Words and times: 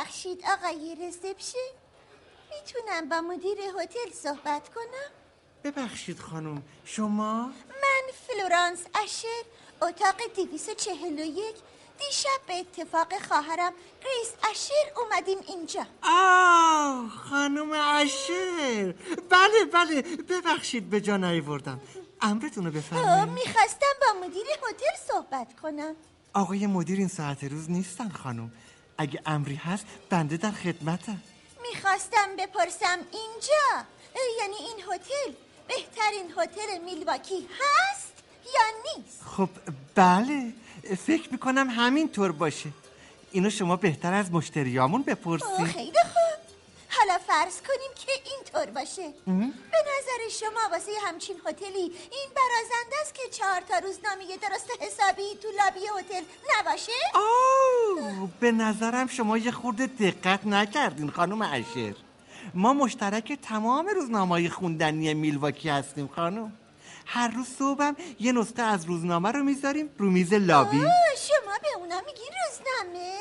ببخشید 0.00 0.44
آقای 0.44 0.96
reception 1.08 1.70
می‌تونم 2.50 3.08
با 3.08 3.20
مدیر 3.20 3.58
هتل 3.80 4.12
صحبت 4.14 4.68
کنم؟ 4.74 5.10
ببخشید 5.64 6.18
خانم 6.18 6.62
شما؟ 6.84 7.42
من 7.68 8.02
فلورانس 8.26 8.78
اشر 9.04 9.42
اتاق 9.82 10.16
241 10.36 11.54
دیشب 11.98 12.28
به 12.46 12.54
اتفاق 12.54 13.22
خواهرم 13.28 13.72
گریس 14.04 14.32
اشر 14.50 14.92
اومدیم 14.96 15.38
اینجا. 15.48 15.86
آه 16.02 17.08
خانم 17.08 17.72
اشر. 17.72 18.94
بله 19.30 19.64
بله. 19.72 20.02
ببخشید 20.02 20.90
به 20.90 21.00
جا 21.00 21.16
نیوردم 21.16 21.80
امرتون 22.22 22.64
رو 22.66 22.72
بفرمایید. 22.72 23.28
می‌خواستم 23.28 23.94
با 24.00 24.26
مدیر 24.26 24.46
هتل 24.46 24.96
صحبت 25.08 25.60
کنم. 25.60 25.94
آقای 26.34 26.66
مدیر 26.66 26.98
این 26.98 27.08
ساعت 27.08 27.44
روز 27.44 27.70
نیستن 27.70 28.08
خانم. 28.08 28.52
اگه 29.00 29.22
امری 29.26 29.54
هست 29.54 29.86
بنده 30.10 30.36
در 30.36 30.50
خدمتم. 30.50 31.22
می‌خواستم 31.62 32.36
بپرسم 32.38 32.98
اینجا 33.12 33.84
یعنی 34.40 34.54
این 34.54 34.76
هتل 34.92 35.32
بهترین 35.68 36.34
هتل 36.36 36.84
میلواکی 36.84 37.48
هست 37.60 38.12
یا 38.44 38.96
نیست؟ 38.96 39.22
خب 39.36 39.48
بله. 39.94 40.52
فکر 41.06 41.32
می‌کنم 41.32 41.70
همین 41.70 42.12
طور 42.12 42.32
باشه. 42.32 42.68
اینو 43.32 43.50
شما 43.50 43.76
بهتر 43.76 44.14
از 44.14 44.32
مشتریامون 44.32 45.02
بپرسید. 45.02 45.66
خیلی 45.66 46.02
خوب. 46.02 46.40
حالا 46.98 47.18
فرض 47.26 47.56
کنیم 47.60 47.90
که 47.94 48.12
اینطور 48.24 48.66
باشه. 48.66 49.12
به 49.72 49.80
نظر 49.90 50.20
شما 50.40 50.68
واسه 50.70 50.92
همچین 51.06 51.36
هتلی 51.46 51.92
این 52.16 52.28
برازنده 52.36 52.96
است 53.02 53.14
که 53.14 53.22
چهار 53.30 53.60
تا 53.60 53.78
روزنامه 53.78 54.36
درست 54.36 54.70
حسابی 54.80 55.38
تو 55.42 55.48
لابی 55.48 55.80
هتل 56.00 56.24
نباشه؟ 56.58 56.92
آه 57.14 57.20
به 58.40 58.52
نظرم 58.52 59.06
شما 59.06 59.38
یه 59.38 59.50
خورده 59.50 59.86
دقت 59.86 60.46
نکردین 60.46 61.10
خانم 61.10 61.42
اشر 61.42 61.94
ما 62.54 62.72
مشترک 62.72 63.38
تمام 63.42 63.86
روزنامه 63.86 64.48
خوندنی 64.48 65.14
میلواکی 65.14 65.68
هستیم 65.68 66.08
خانم. 66.16 66.52
هر 67.06 67.28
روز 67.28 67.46
صبحم 67.58 67.96
یه 68.20 68.32
نسخه 68.32 68.62
از 68.62 68.84
روزنامه 68.84 69.32
رو 69.32 69.42
می‌ذاریم 69.44 69.88
رو 69.98 70.10
میز 70.10 70.32
لابی 70.32 70.78
شما 70.78 71.54
به 71.62 71.68
اونا 71.76 72.00
میگی 72.06 72.22
روزنامه؟ 72.40 73.12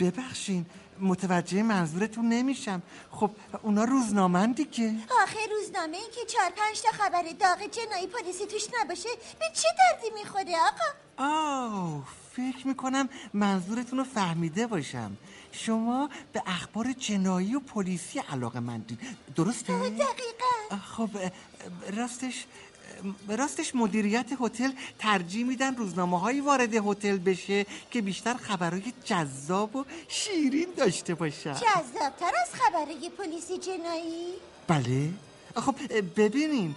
ببخشین 0.00 0.66
متوجه 1.00 1.62
منظورتون 1.62 2.28
نمیشم. 2.28 2.82
خب 3.10 3.30
اونا 3.62 3.84
روزنامه 3.84 4.46
دیگه. 4.46 4.94
آخه 5.22 5.38
روزنامه 5.50 5.96
ای 5.96 6.10
که 6.14 6.24
چهار 6.26 6.50
پنج 6.50 6.80
تا 6.82 6.90
خبر 6.90 7.22
داغ 7.22 7.70
جنایی 7.70 8.06
پلیسی 8.06 8.46
توش 8.46 8.66
نباشه 8.80 9.08
به 9.38 9.44
چه 9.54 9.68
دردی 9.78 10.10
می‌خوره 10.14 10.52
آقا؟ 10.56 10.88
آه 11.28 12.04
فکر 12.36 12.66
می‌کنم 12.66 13.08
منظورتون 13.34 13.98
رو 13.98 14.04
فهمیده 14.04 14.66
باشم. 14.66 15.16
شما 15.52 16.10
به 16.32 16.42
اخبار 16.46 16.92
جنایی 16.92 17.54
و 17.54 17.60
پلیسی 17.60 18.18
علاقه 18.18 18.60
مندین. 18.60 18.98
درسته؟ 19.36 19.72
دقیقا. 19.72 20.76
خب 20.96 21.10
راستش 21.96 22.46
راستش 23.28 23.74
مدیریت 23.74 24.30
هتل 24.40 24.72
ترجیح 24.98 25.46
میدن 25.46 25.76
روزنامه 25.76 26.20
هایی 26.20 26.40
وارد 26.40 26.74
هتل 26.74 27.18
بشه 27.18 27.66
که 27.90 28.02
بیشتر 28.02 28.34
خبرهای 28.34 28.92
جذاب 29.04 29.76
و 29.76 29.84
شیرین 30.08 30.68
داشته 30.76 31.14
باشن. 31.14 31.54
جذابتر 31.54 32.32
از 32.42 32.50
خبره 32.52 33.08
پلیسی 33.18 33.58
جنایی؟ 33.58 34.26
بله. 34.68 35.10
خب 35.56 35.74
ببینین 36.16 36.74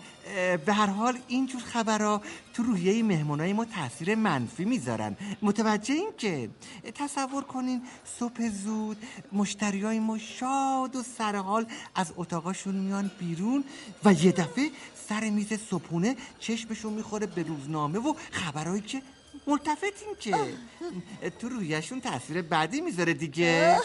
به 0.66 0.74
هر 0.74 0.86
حال 0.86 1.18
اینجور 1.28 1.62
خبرها 1.62 2.22
تو 2.54 2.64
روحیه 2.64 3.04
مهمونای 3.04 3.54
ما 3.54 3.66
تاثیر 3.66 4.16
منفی 4.16 4.66
می‌ذارن. 4.66 5.18
متوجه 5.42 5.94
این 5.94 6.10
که 6.18 6.50
تصور 6.96 7.44
کنین 7.44 7.82
صبح 8.20 8.50
زود 8.50 8.98
مشتری 9.34 9.82
های 9.82 10.00
ما 10.00 10.18
شاد 10.18 10.96
و 10.96 11.04
سرحال 11.18 11.66
از 11.96 12.14
اتاقاشون 12.18 12.76
میان 12.76 13.12
بیرون 13.20 13.64
و 14.04 14.14
یه 14.14 14.32
دفعه 14.32 14.70
سر 15.10 15.30
میز 15.30 15.54
صبحونه 15.70 16.16
چشمشون 16.40 16.94
می‌خوره 16.94 17.26
به 17.26 17.44
روزنامه 17.44 18.00
و 18.00 18.14
خبرهایی 18.32 18.82
که 18.82 19.02
ملتفتین 19.48 20.16
که 20.20 20.34
تو 21.40 21.50
رویشون 21.50 22.02
تاثیر 22.02 22.42
بعدی 22.42 22.82
می‌ذاره 22.82 23.14
دیگه. 23.14 23.82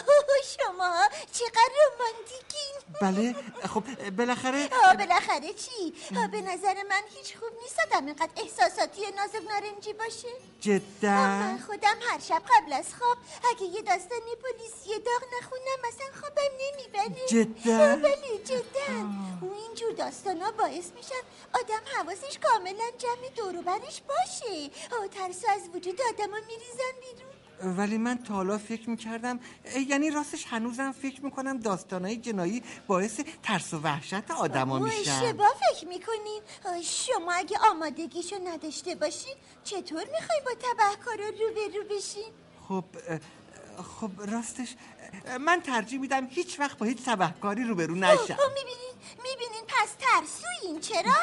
شما 0.57 0.95
چقدر 1.31 1.69
رومانتیکین 1.91 2.73
بله 3.01 3.35
خب 3.67 4.09
بالاخره 4.09 4.69
بالاخره 4.97 5.53
چی؟ 5.53 5.93
به 6.31 6.41
نظر 6.41 6.73
من 6.89 7.01
هیچ 7.15 7.37
خوب 7.37 7.49
نیست 7.63 7.79
آدم 7.79 8.05
اینقدر 8.05 8.29
احساساتی 8.35 9.01
نازک 9.01 9.41
نارنجی 9.49 9.93
باشه. 9.93 10.27
جدا. 10.61 11.11
من 11.11 11.59
خودم 11.67 11.97
هر 12.01 12.19
شب 12.19 12.41
قبل 12.49 12.73
از 12.73 12.85
خواب 12.95 13.17
اگه 13.49 13.63
یه 13.63 13.81
داستان 13.81 14.19
پلیسی 14.43 14.99
داغ 15.05 15.23
نخونم 15.37 15.79
مثلا 15.87 16.19
خوابم 16.19 16.51
نمی‌بره. 16.61 17.25
جدا؟ 17.27 17.95
بله 17.95 18.37
جدا. 18.45 19.20
داستانا 20.01 20.51
باعث 20.51 20.91
میشن 20.95 21.23
آدم 21.53 21.83
حواسش 21.95 22.39
کاملا 22.43 22.87
جمع 22.97 23.29
دوروبرش 23.35 24.01
باشه. 24.01 24.69
آه 24.99 25.07
ترسو 25.07 25.47
از 25.49 25.61
وجود 25.75 25.99
آدم 26.09 26.33
میریزن 26.33 26.93
بیرون. 27.01 27.77
ولی 27.77 27.97
من 27.97 28.17
تا 28.23 28.33
حالا 28.33 28.57
فکر 28.57 28.89
می‌کردم 28.89 29.39
یعنی 29.87 30.11
راستش 30.11 30.45
هنوزم 30.45 30.91
فکر 30.91 31.25
می‌کنم 31.25 31.59
داستانهای 31.59 32.17
جنایی 32.17 32.63
باعث 32.87 33.19
ترس 33.43 33.73
و 33.73 33.79
وحشت 33.79 34.31
آدما 34.31 34.79
میشن. 34.79 35.11
اشتباه 35.11 35.53
فکر 35.59 35.87
می‌کنین. 35.87 36.41
شما 36.83 37.31
اگه 37.31 37.57
آمادگیشو 37.71 38.35
نداشته 38.43 38.95
باشین 38.95 39.35
چطور 39.63 40.03
می‌خوای 40.11 40.41
با 40.45 40.51
تبهکارا 40.61 41.25
روبرو 41.29 41.83
بشین؟ 41.95 42.33
خب 42.67 42.85
خب 43.99 44.11
راستش 44.31 44.75
من 45.39 45.61
ترجیح 45.61 45.99
میدم 45.99 46.27
هیچ 46.27 46.59
وقت 46.59 46.77
با 46.77 46.85
هیچ 46.85 47.05
تبهکاری 47.05 47.63
روبرو 47.63 47.95
نشم. 47.95 48.13
اوه، 48.13 48.53
می‌بینین 48.53 48.95
می‌بینین؟ 49.23 49.63
پس 49.67 49.89
ترسوین. 49.99 50.79
چرا؟ 50.81 51.15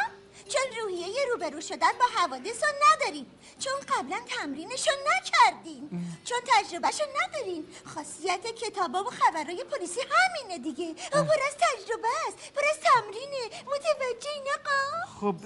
چون 0.48 0.80
روحیه 0.82 1.24
روبرو 1.32 1.60
شدن 1.60 1.92
با 1.98 2.04
حوادث 2.20 2.64
رو 2.64 2.70
ندارین 2.92 3.26
چون 3.58 3.72
قبلا 3.88 4.20
تمرینشو 4.28 4.90
نکردین. 4.90 5.90
چون 6.24 6.38
تجربهشو 6.46 7.04
ندارین. 7.22 7.66
خاصیت 7.84 8.46
کتابا 8.46 9.04
و 9.04 9.10
خبرهای 9.10 9.64
پلیسی 9.64 10.00
همینه 10.00 10.58
دیگه. 10.58 10.94
پر 11.10 11.18
از 11.18 11.56
تجربه 11.60 12.08
است. 12.28 12.52
پر 12.52 12.62
از 12.70 12.80
تمرینه. 12.80 13.44
متوجه 13.66 14.28
آقا 14.54 15.20
خب 15.20 15.36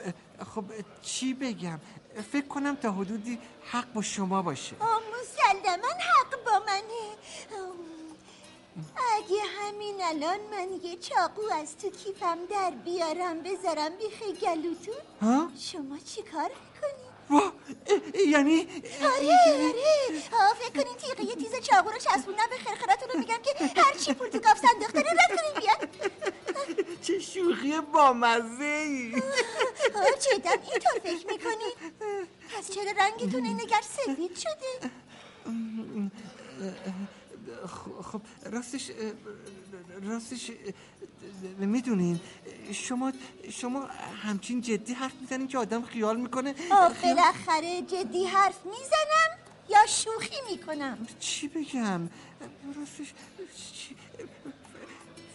خب 0.54 0.64
چی 1.02 1.34
بگم؟ 1.34 1.80
فکر 2.32 2.46
کنم 2.46 2.76
تا 2.76 2.92
حدودی 2.92 3.38
حق 3.70 3.92
با 3.92 4.02
شما 4.02 4.42
باشه. 4.42 4.76
مسلما 4.76 5.88
حق 5.88 6.44
با 6.44 6.58
منه. 6.66 7.11
اگه 9.22 9.42
همین 9.60 10.02
الان 10.02 10.38
من 10.50 10.68
یه 10.82 10.96
چاقو 10.96 11.42
از 11.52 11.76
تو 11.76 11.90
کیفم 11.90 12.38
در 12.50 12.70
بیارم 12.70 13.42
بذارم 13.42 13.96
بیخ 13.96 14.22
گلوتون 14.22 14.94
ها؟ 15.20 15.48
شما 15.58 15.98
چی 15.98 16.22
کار 16.22 16.50
می‌کنی؟ 16.50 17.40
اه، 17.40 17.52
یعنی 18.28 18.66
آره 19.02 19.28
آره 19.46 19.72
آه، 20.32 20.54
فکر 20.54 20.82
کنین 20.82 20.96
تیغه 20.96 21.24
یه 21.24 21.34
تیز 21.34 21.60
چاقو 21.62 21.90
رو 21.90 21.98
چسبونم 21.98 22.46
به 22.50 22.56
خرخراتون 22.56 23.08
رو 23.08 23.18
میگم 23.18 23.38
که 23.42 23.80
هر 23.80 23.94
چی 23.94 24.14
پول 24.14 24.28
تو 24.28 24.38
گاف 24.38 24.58
صندوق 24.58 24.92
داره 24.92 25.10
رد 25.10 25.38
کنین 25.38 25.60
بیاد 25.60 25.88
چه 27.04 27.18
شوخی 27.18 27.80
بامزه 27.80 28.64
ای 28.64 29.12
جدا 30.20 30.50
اینطور 30.50 31.00
فکر 31.02 31.26
می‌کنین؟ 31.26 31.72
پس 32.58 32.70
چرا 32.70 32.92
رنگتون 32.98 33.44
اینگر 33.44 33.80
سفید 33.82 34.36
شده؟ 34.36 34.90
خ- 37.66 38.02
خب 38.04 38.20
راستش 38.52 38.90
راستش 40.02 40.50
می‌دونین 41.58 42.20
شما 42.72 43.12
شما 43.50 43.80
همچین 44.22 44.60
جدی 44.60 44.92
حرف 44.92 45.12
می‌زنین 45.20 45.48
که 45.48 45.58
آدم 45.58 45.82
خیال 45.82 46.16
می‌کنه 46.20 46.54
آه، 46.72 46.94
بالاخره 47.02 47.82
جدی 47.82 48.24
حرف 48.24 48.66
می‌زنم 48.66 49.38
یا 49.68 49.86
شوخی 49.86 50.36
می‌کنم؟ 50.50 51.06
چی 51.20 51.48
بگم؟ 51.48 52.08
راستش 52.76 53.14
چی- 53.72 53.96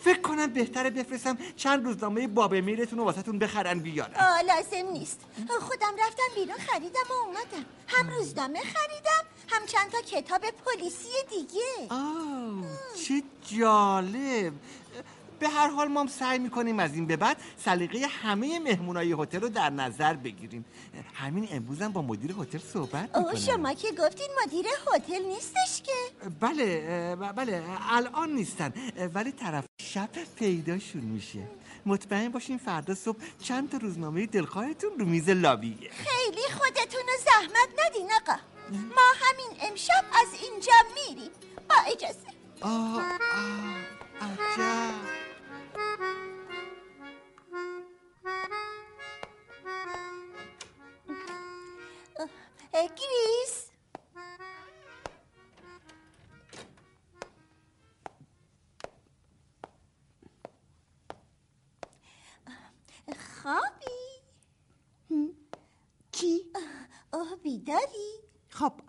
فکر 0.03 0.21
کنم 0.21 0.47
بهتره 0.53 0.89
بفرستم 0.89 1.37
چند 1.55 1.85
روزنامه 1.85 2.27
باب 2.27 2.55
میرتون 2.55 2.99
رو 2.99 3.05
واسهتون 3.05 3.39
بخرن 3.39 3.79
بیارن. 3.79 4.13
آه 4.15 4.41
لازم 4.41 4.91
نیست. 4.93 5.19
خودم 5.61 5.93
رفتم 5.99 6.23
بیرون 6.35 6.57
خریدم 6.57 6.99
و 7.09 7.13
اومدم. 7.25 7.65
هم 7.87 8.09
روزنامه 8.09 8.59
خریدم 8.59 9.23
هم 9.49 9.65
چند 9.65 9.91
تا 9.91 10.01
کتاب 10.01 10.41
پلیسی 10.65 11.07
دیگه. 11.29 11.93
آه 11.93 12.63
چه 13.07 13.23
جالب. 13.57 14.53
به 15.39 15.49
هر 15.49 15.67
حال 15.67 15.87
ما 15.87 16.01
هم 16.01 16.07
سعی 16.07 16.39
می‌کنیم 16.39 16.79
از 16.79 16.93
این 16.93 17.05
به 17.05 17.17
بعد 17.17 17.37
سلیقه 17.57 18.07
همه 18.07 18.59
مهمونای 18.59 19.15
هتل 19.19 19.39
رو 19.39 19.49
در 19.49 19.69
نظر 19.69 20.13
بگیریم. 20.13 20.65
همین 21.13 21.47
امروز 21.51 21.81
هم 21.81 21.91
با 21.91 22.01
مدیر 22.01 22.35
هتل 22.39 22.57
صحبت 22.57 23.17
می‌کنم. 23.17 23.35
شما 23.35 23.73
که 23.73 23.91
گفتین 23.91 24.29
مدیر 24.45 24.65
هتل 24.95 25.25
نیستش 25.25 25.81
که. 25.81 26.29
بله 26.39 27.15
بله 27.15 27.63
الان 27.89 28.29
نیستن 28.29 28.73
ولی 29.13 29.31
طرف 29.31 29.65
شب 29.81 30.09
پیداشون 30.35 31.01
میشه. 31.01 31.47
مطمئن 31.85 32.29
باشین 32.29 32.57
فردا 32.57 32.95
صبح 32.95 33.17
چند 33.43 33.69
تا 33.69 33.77
روزنامه 33.77 34.25
دلخواهتون 34.25 34.99
رو 34.99 35.05
میز 35.05 35.29
لابیه. 35.29 35.89
خیلی 35.91 36.41
خودتون 36.57 37.01
رو 37.01 37.23
زحمت 37.25 37.69
ندین 37.85 38.09
آقا. 38.21 38.39
ما 38.71 39.13
همین 39.15 39.57
امشب 39.61 40.05
از 40.13 40.27
اینجا 40.41 40.73
میریم. 40.95 41.31
با 41.69 41.75
اجازه. 41.87 42.27
آه 42.61 43.03
آه 44.21 44.37
گیری 52.95 53.16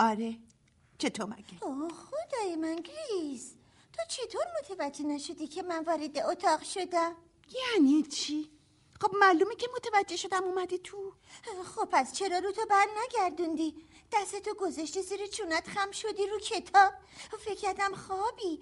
آره. 0.08 0.38
چطور 0.98 1.26
مگه؟ 1.26 1.64
اوه 1.64 1.88
خدای 1.88 2.56
من 2.56 2.76
گریس. 2.76 3.54
تو 3.92 4.02
چطور 4.08 4.42
متوجه 4.60 5.04
نشدی 5.04 5.46
که 5.46 5.62
من 5.62 5.84
وارد 5.84 6.18
اتاق 6.18 6.62
شدم؟ 6.62 7.16
یعنی 7.48 8.02
چی؟ 8.02 8.50
خب 9.00 9.14
معلومه 9.20 9.54
که 9.54 9.68
متوجه 9.76 10.16
شدم 10.16 10.44
اومدی 10.44 10.78
تو. 10.78 11.12
خب 11.74 11.88
پس 11.92 12.12
چرا 12.12 12.38
رو 12.38 12.52
تو 12.52 12.66
بر 12.70 12.86
نگردوندی؟ 13.04 13.74
دستتو 14.12 14.54
گذاشتی 14.54 15.02
زیر 15.02 15.26
چونت 15.26 15.68
خم 15.68 15.90
شدی 15.90 16.26
رو 16.26 16.38
کتاب. 16.38 16.92
فکر 17.38 17.54
کردم 17.54 17.94
خوابی. 17.94 18.60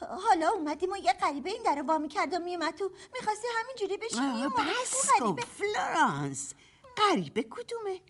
حالا 0.00 0.50
اومدیم 0.50 0.92
و 0.92 0.96
یه 0.96 1.12
غریبه 1.12 1.50
این 1.50 1.62
در 1.62 1.82
وامی 1.82 2.08
کرد 2.08 2.34
و 2.34 2.38
میومد 2.38 2.74
تو. 2.74 2.90
می‌خواستی 3.14 3.46
همینجوری 3.60 3.96
ما 3.96 4.48
بس 4.48 5.18
تو 5.18 5.24
غریبه 5.24 5.42
فلورانس 5.42 6.54
غریبه 6.96 7.42
کدومه؟ 7.42 8.00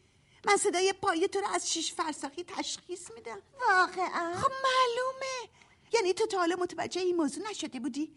من 0.44 0.56
صدای 0.56 0.92
پای 0.92 1.28
تو 1.28 1.40
رو 1.40 1.46
از 1.48 1.72
شیش 1.72 1.94
فرسخی 1.94 2.44
تشخیص 2.44 3.10
میدم. 3.10 3.42
واقعا؟ 3.68 4.34
خب 4.34 4.52
معلومه. 4.52 5.48
یعنی 5.92 6.12
تو 6.14 6.26
تا 6.26 6.38
حالا 6.38 6.56
متوجه 6.56 7.00
این 7.00 7.16
موضوع 7.16 7.50
نشده 7.50 7.80
بودی؟ 7.80 8.16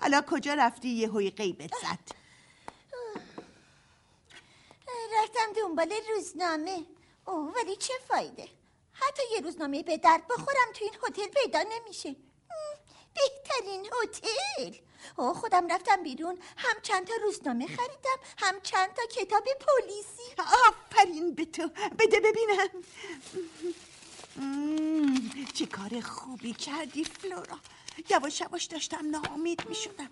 حالا 0.00 0.22
کجا 0.30 0.54
رفتی 0.54 0.88
یه 0.88 1.08
هوی 1.08 1.30
غیبت 1.30 1.70
زد؟ 1.82 1.98
رفتم 5.22 5.52
دنبال 5.56 5.92
روزنامه. 6.14 6.86
اوه 7.26 7.54
ولی 7.54 7.76
چه 7.76 7.94
فایده؟ 8.08 8.48
حتی 8.92 9.22
یه 9.32 9.40
روزنامه 9.40 9.82
به 9.82 9.96
درد 9.96 10.26
بخورم 10.28 10.72
تو 10.74 10.84
این 10.84 10.94
هتل 11.06 11.28
پیدا 11.28 11.62
نمیشه. 11.62 12.16
بهترین 13.14 13.86
هتل. 14.02 14.87
اوه 15.16 15.34
خودم 15.34 15.68
رفتم 15.72 16.02
بیرون. 16.02 16.38
هم 16.56 16.74
چند 16.82 17.06
تا 17.06 17.14
روزنامه 17.22 17.66
خریدم 17.66 18.18
هم 18.38 18.60
چند 18.60 18.94
تا 18.94 19.02
کتاب 19.06 19.44
پلیسی. 19.44 20.42
آفرین 20.68 21.34
به 21.34 21.44
تو. 21.44 21.68
بده 21.98 22.20
ببینم. 22.20 22.68
چه 25.54 25.66
کار 25.66 26.00
خوبی 26.00 26.52
کردی 26.52 27.04
فلورا. 27.04 27.58
یواش 28.10 28.40
یواش 28.40 28.64
داشتم 28.64 29.10
ناامید 29.10 29.68
می 29.68 29.74
شدم 29.74 30.10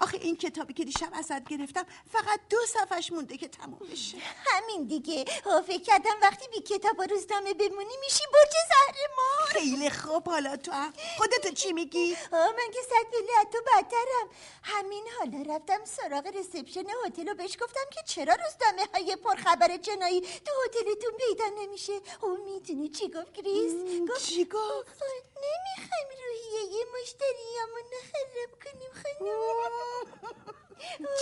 آخه 0.00 0.16
این 0.16 0.36
کتابی 0.36 0.74
که 0.74 0.84
دیشب 0.84 1.08
ازت 1.12 1.48
گرفتم 1.48 1.86
فقط 2.12 2.40
دو 2.50 2.56
صفحش 2.66 3.12
مونده 3.12 3.36
که 3.36 3.48
تموم 3.48 3.78
بشه. 3.92 4.16
همین 4.46 4.84
دیگه. 4.86 5.24
فکر 5.66 5.82
کردم 5.82 6.14
وقتی 6.22 6.48
بی 6.48 6.60
کتاب 6.60 6.98
و 6.98 7.02
روزنامه 7.02 7.54
بمونی 7.54 7.96
میشی 8.00 8.24
برج 8.32 8.52
زهر 8.68 8.96
ما 9.16 9.46
خیلی 9.46 9.90
خوب 9.90 10.28
حالا 10.28 10.56
تو 10.56 10.72
هم. 10.72 10.92
خودتو 11.18 11.50
چی 11.50 11.72
میگی؟ 11.72 12.16
آه 12.32 12.52
من 12.52 12.70
که 12.72 12.80
صد 12.82 13.14
از 13.40 13.46
تو 13.52 13.58
بدترم. 13.66 14.28
همین 14.62 15.04
حالا 15.18 15.54
رفتم 15.54 15.84
سراغ 15.84 16.26
رسپشن 16.26 16.84
هتل 17.06 17.28
و 17.28 17.34
بهش 17.34 17.56
گفتم 17.60 17.86
که 17.90 18.00
چرا 18.06 18.34
روزنامه 18.34 18.88
های 18.94 19.16
پرخبر 19.16 19.76
جنایی 19.76 20.20
تو 20.20 20.52
هتلتون 20.66 21.10
پیدا 21.18 21.44
نمیشه. 21.62 22.00
او 22.20 22.36
می‌دونی 22.44 22.88
چی 22.88 23.08
گفت 23.08 23.32
گریس؟ 23.32 23.72
گفت 24.10 24.26
چی 24.26 24.44
گفت؟ 24.44 25.02
نمی‌خوایم 25.44 26.08
روحیه 26.10 26.78
یه 26.78 26.84
مشتریامون 27.02 27.90
خراب 28.12 28.52
کنیم 28.64 28.92
خانم. 29.02 30.56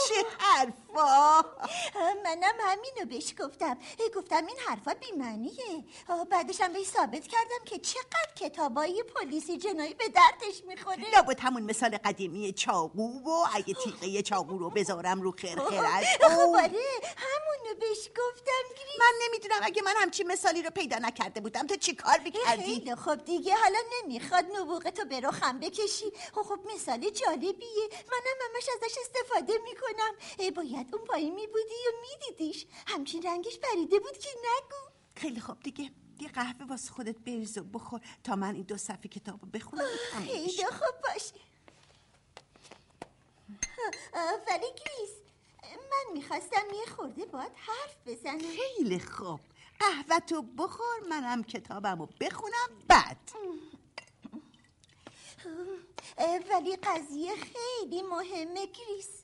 چه 0.08 0.24
حرفا؟ 0.38 1.44
منم 2.24 2.54
همینو 2.60 3.04
بهش 3.10 3.34
گفتم. 3.38 3.78
گفتم 4.16 4.46
این 4.46 4.56
حرفا 4.68 4.94
بیمعنیه. 4.94 5.84
بعدشم 6.30 6.72
بهش 6.72 6.86
ثابت 6.86 7.26
کردم 7.26 7.64
که 7.64 7.78
چقدر 7.78 8.34
کتابای 8.36 9.02
پلیسی 9.14 9.58
جنایی 9.58 9.94
به 9.94 10.08
دردش 10.08 10.64
می‌خوره. 10.66 11.10
لابد 11.14 11.40
همون 11.40 11.62
مثال 11.62 11.96
قدیمی 12.04 12.52
چاقو 12.52 13.08
و 13.24 13.46
اگه 13.54 13.74
تیغه 13.74 14.22
چاقو 14.22 14.58
رو 14.58 14.70
بذارم 14.70 15.22
رو 15.22 15.32
خرخرش. 15.32 16.06
خب 16.20 16.30
آره 16.30 16.84
همونو 17.16 17.74
بهش 17.80 18.08
گفتم 18.08 18.64
گریس. 18.70 19.00
من 19.00 19.12
نمی‌دونم 19.26 19.60
اگه 19.62 19.82
من 19.82 19.94
همچین 19.96 20.26
مثالی 20.26 20.62
رو 20.62 20.70
پیدا 20.70 20.98
نکرده 20.98 21.40
بودم 21.40 21.66
تو 21.66 21.76
چی 21.76 21.94
کار 21.94 22.18
می‌کردی؟ 22.24 22.94
خب 22.94 23.24
دیگه 23.24 23.54
حالا 23.54 23.78
نمی‌خواد 24.02 24.44
نبوغ 24.56 24.90
تو 24.90 25.04
به 25.04 25.20
رخم 25.20 25.60
بکشی. 25.60 26.12
خب 26.34 26.42
خب 26.42 26.58
مثال 26.74 27.10
جالبیه. 27.10 27.88
منم 28.12 28.38
همش 28.54 28.68
ازش 28.68 28.98
استفاده 28.98 29.44
می‌کنم. 29.52 30.14
ای 30.38 30.50
باید 30.50 30.94
اون 30.94 31.05
پایین 31.05 31.35
میبودی 31.35 31.75
و 31.88 31.93
میدیدیش؟ 32.00 32.67
همچین 32.87 33.23
رنگش 33.23 33.58
پریده 33.58 33.99
بود 34.00 34.19
که 34.19 34.29
نگو. 34.38 34.91
خیلی 35.17 35.41
خوب. 35.41 35.61
دیگه 35.61 35.91
یه 36.20 36.29
قهوه 36.29 36.67
واسه 36.67 36.93
خودت 36.93 37.19
بریز 37.19 37.58
و 37.58 37.64
بخور 37.64 38.00
تا 38.25 38.37
من 38.37 38.55
این 38.55 38.62
دو 38.62 38.76
صفحه 38.76 39.08
کتاب 39.08 39.43
رو 39.43 39.49
بخونم 39.49 39.88
خیلی. 40.12 40.64
خوب 40.64 41.00
باش. 41.02 41.32
ولی 44.49 44.67
گریس 44.67 45.11
من 45.62 46.12
می‌خواستم 46.12 46.67
یه 46.75 46.87
خورده 46.96 47.25
باید 47.25 47.52
حرف 47.55 47.96
بزنم. 48.06 48.38
خیلی 48.38 49.00
خوب. 49.00 49.41
قهوه 49.79 50.19
تو 50.19 50.43
بخور 50.43 51.00
منم 51.08 51.44
کتابم 51.44 51.99
رو 51.99 52.08
بخونم 52.20 52.69
بعد. 52.88 53.31
ولی 56.50 56.76
قضیه 56.76 57.35
خیلی 57.35 58.02
مهمه 58.02 58.67
گریس. 58.67 59.23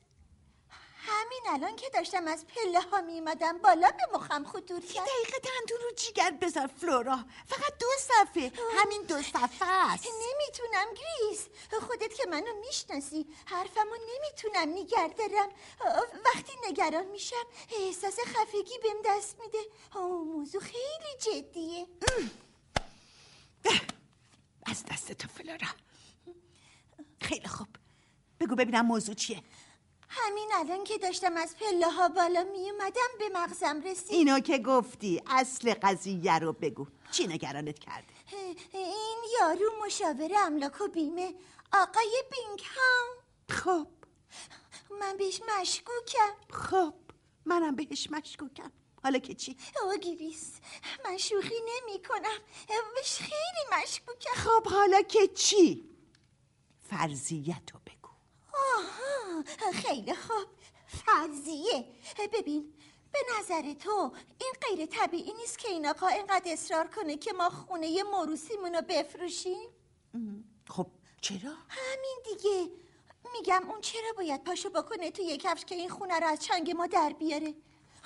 همین 1.10 1.42
الان 1.48 1.76
که 1.76 1.90
داشتم 1.94 2.26
از 2.26 2.46
پله 2.46 2.80
ها 2.80 3.00
میمدم 3.00 3.58
بالا 3.58 3.90
به 3.90 4.18
مخم 4.18 4.44
خطور 4.44 4.80
کرد. 4.80 5.06
دقیقه 5.06 5.38
دندون 5.38 5.78
رو 5.84 5.94
جیگر 5.96 6.30
بذار 6.30 6.66
فلورا. 6.66 7.24
فقط 7.46 7.78
دو 7.80 7.86
صفحه. 7.98 8.52
همین 8.78 9.02
دو 9.02 9.22
صفحه 9.22 9.68
است. 9.68 10.06
نمی‌تونم 10.06 10.86
گریس. 10.94 11.46
خودت 11.86 12.14
که 12.14 12.26
منو 12.26 12.60
می‌شناسی 12.60 13.26
حرفمو 13.46 13.96
نمی‌تونم 14.14 14.78
نگه 14.78 15.08
دارم 15.18 15.48
وقتی 16.24 16.52
نگران 16.68 17.06
میشم 17.06 17.44
احساس 17.72 18.18
خفگی 18.20 18.78
بهم 18.82 18.96
دست 19.04 19.36
میده. 19.40 19.58
آه، 19.94 20.02
موضوع 20.08 20.60
خیلی 20.60 21.18
جدیه. 21.20 21.86
از 24.66 24.84
دست 24.84 25.12
تو 25.12 25.28
فلورا. 25.28 25.68
خیلی 27.20 27.48
خوب. 27.48 27.68
بگو 28.40 28.54
ببینم 28.54 28.86
موضوع 28.86 29.14
چیه. 29.14 29.42
همین 30.12 30.48
الان 30.54 30.84
که 30.84 30.98
داشتم 30.98 31.36
از 31.36 31.56
پله 31.56 31.90
ها 31.90 32.08
بالا 32.08 32.44
میومدم 32.44 33.08
به 33.18 33.28
مغزم 33.34 33.82
رسید. 33.84 34.12
اینو 34.12 34.40
که 34.40 34.58
گفتی 34.58 35.22
اصل 35.26 35.74
قضیه 35.74 36.38
رو 36.38 36.52
بگو. 36.52 36.86
چی 37.10 37.26
نگرانت 37.26 37.78
کرده؟ 37.78 38.14
این 38.72 39.18
یارو 39.40 39.84
مشاور 39.86 40.30
املاک 40.36 40.80
و 40.80 40.88
بیمه 40.88 41.34
آقای 41.72 42.24
بینگهام 42.30 43.08
خب. 43.50 43.86
من 45.00 45.16
بهش 45.16 45.40
مشکوکم. 45.42 46.34
خب. 46.50 46.94
منم 47.44 47.76
بهش 47.76 48.10
مشکوکم. 48.10 48.72
حالا 49.02 49.18
که 49.18 49.34
چی؟ 49.34 49.56
گریس 50.02 50.52
من 51.04 51.16
شوخی 51.16 51.54
نمی 51.54 52.02
کنم. 52.02 52.38
بهش 52.94 53.18
خیلی 53.18 53.82
مشکوکم. 53.82 54.34
خب 54.34 54.66
حالا 54.66 55.02
که 55.02 55.26
چی؟ 55.26 55.90
فرضیت 56.90 57.70
رو 57.74 57.80
بگو. 57.86 57.99
آها 58.76 59.72
خیلی 59.72 60.14
خوب. 60.14 60.46
فرضیه. 61.06 61.84
ببین 62.32 62.74
به 63.12 63.18
نظر 63.38 63.72
تو 63.72 64.12
این 64.40 64.52
غیر 64.60 64.86
طبیعی 64.86 65.32
نیست 65.32 65.58
که 65.58 65.68
این 65.68 65.86
آقا 65.86 66.06
اینقدر 66.06 66.52
اصرار 66.52 66.88
کنه 66.88 67.16
که 67.16 67.32
ما 67.32 67.50
خونه 67.50 68.02
موروسیمون 68.02 68.74
رو 68.74 68.82
بفروشیم؟ 68.82 69.68
خب 70.68 70.86
چرا؟ 71.20 71.52
همین 71.68 72.18
دیگه. 72.24 72.70
میگم 73.32 73.70
اون 73.70 73.80
چرا 73.80 74.12
باید 74.16 74.44
پاشو 74.44 74.70
بکنه 74.70 75.10
تو 75.10 75.22
یه 75.22 75.36
کفش 75.36 75.64
که 75.64 75.74
این 75.74 75.88
خونه 75.88 76.18
رو 76.20 76.26
از 76.26 76.40
چنگ 76.40 76.70
ما 76.70 76.86
در 76.86 77.12
بیاره؟ 77.18 77.54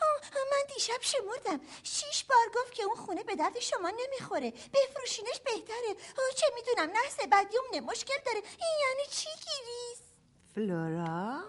آه، 0.02 0.30
من 0.34 0.74
دیشب 0.74 0.98
شمردم. 1.00 1.60
شیش 1.82 2.24
بار 2.24 2.46
گفت 2.54 2.74
که 2.74 2.82
اون 2.82 2.96
خونه 2.96 3.22
به 3.22 3.36
درد 3.36 3.58
شما 3.60 3.90
نمی‌خوره. 3.90 4.50
بفروشینش 4.50 5.40
بهتره. 5.44 5.94
چه 6.36 6.46
می‌دونم 6.54 6.90
نحس 6.90 7.16
بدیومنه 7.32 7.80
مشکل 7.80 8.18
داره. 8.26 8.38
این 8.38 8.76
یعنی 8.88 9.02
چی 9.10 9.28
گیریس؟ 9.30 10.13
فلورا. 10.54 11.42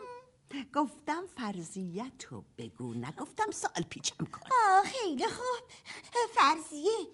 گفتم 0.74 1.26
فرضیت 1.38 2.26
رو 2.30 2.44
بگو 2.58 2.94
نگفتم 2.94 3.52
سال 3.52 3.84
پیچم 3.90 4.26
کن. 4.26 4.50
آه 4.70 4.84
خیلی 4.84 5.28
خوب. 5.28 5.70
فرضیه 6.34 7.08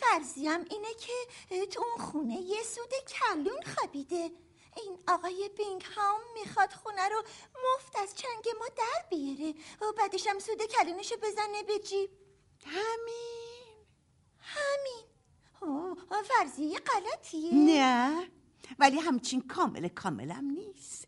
فرضیم 0.00 0.60
اینه 0.70 0.94
که 0.94 1.66
تو 1.66 1.82
اون 1.82 2.06
خونه 2.06 2.34
یه 2.34 2.62
سود 2.62 2.92
کلون 3.08 3.60
خوابیده. 3.76 4.30
این 4.76 4.98
آقای 5.08 5.50
بینگهام 5.56 6.20
می‌خواد 6.34 6.72
خونه 6.72 7.08
رو 7.08 7.22
مفت 7.64 7.96
از 7.96 8.14
چنگ 8.14 8.44
ما 8.58 8.66
در 8.76 9.08
بیاره 9.10 9.54
و 9.80 9.92
بعدش 9.92 10.26
هم 10.26 10.38
سود 10.38 10.62
کلونشو 10.62 11.16
بزنه 11.16 11.62
به 11.62 11.78
جیب. 11.78 12.10
همین. 12.66 13.76
همین. 14.40 15.04
فرضیه 16.24 16.78
غلطیه. 16.78 17.54
نه 17.54 18.28
ولی 18.78 18.98
همچین 18.98 19.40
کامل 19.48 19.88
کاملم 19.88 20.44
نیست. 20.44 21.07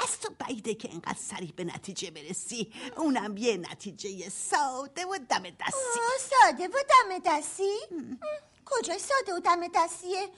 از 0.00 0.20
تو 0.20 0.34
بعیده 0.38 0.74
که 0.74 0.88
اینقدر 0.88 1.18
سریع 1.18 1.52
به 1.56 1.64
نتیجه 1.64 2.10
برسی. 2.10 2.72
اونم 2.96 3.36
یه 3.36 3.56
نتیجه 3.56 4.28
ساده 4.28 5.06
و 5.06 5.18
دم 5.28 5.42
دستی. 5.42 6.00
ساده 6.30 6.68
و 6.68 6.72
دم 6.72 7.18
دستی؟ 7.26 7.78
کجای 8.66 8.98
ساده 8.98 9.34
و 9.34 9.40
دم 9.40 9.68
دستیه؟ 9.74 10.28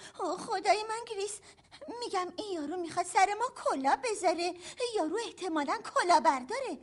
خدای 0.46 0.84
من 0.88 1.04
گریس. 1.10 1.38
میگم 2.00 2.32
این 2.36 2.52
یارو 2.54 2.76
می‌خواد 2.76 3.06
سر 3.06 3.34
ما 3.38 3.52
کلاه 3.64 3.98
بذاره. 4.04 4.54
یارو 4.96 5.18
احتمالا 5.26 5.78
کلاه 5.94 6.20
برداره. 6.20 6.78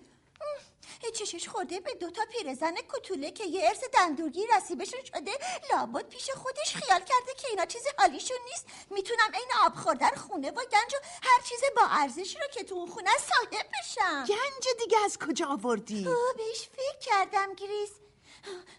چشش 1.14 1.48
خورده 1.48 1.80
به 1.80 1.94
دوتا 1.94 2.22
پیرزن 2.32 2.76
کوتوله 2.76 3.32
که 3.32 3.46
یه 3.46 3.68
ارث 3.70 3.84
دندون‌گیری 3.94 4.48
نصیبشون 4.58 5.04
شده 5.04 5.32
لابد 5.72 6.10
پیش 6.10 6.30
خودش 6.30 6.76
خیال 6.76 7.00
کرده 7.00 7.34
که 7.38 7.48
اینا 7.50 7.66
چیزی 7.66 7.90
حالیشون 7.98 8.38
نیست. 8.46 8.66
می‌تونم 8.90 9.32
عین 9.34 9.52
آب 9.66 9.76
خوردن 9.76 10.16
خونه 10.16 10.52
و 10.52 10.62
گنج 10.72 10.94
و 10.94 10.98
هر 11.24 11.42
چیز 11.50 11.60
با 11.76 11.82
ارزشی 11.90 12.38
رو 12.38 12.48
که 12.54 12.64
تو 12.64 12.76
اون 12.76 12.88
خونه 12.88 13.10
صاحب 13.18 13.50
بشم. 13.52 14.26
گنج 14.26 14.68
دیگه 14.80 14.98
از 15.06 15.18
کجا 15.18 15.48
آوردی؟ 15.48 16.04
بهش 16.38 16.68
فکر 16.70 16.98
کردم 17.00 17.54
گریس. 17.54 17.90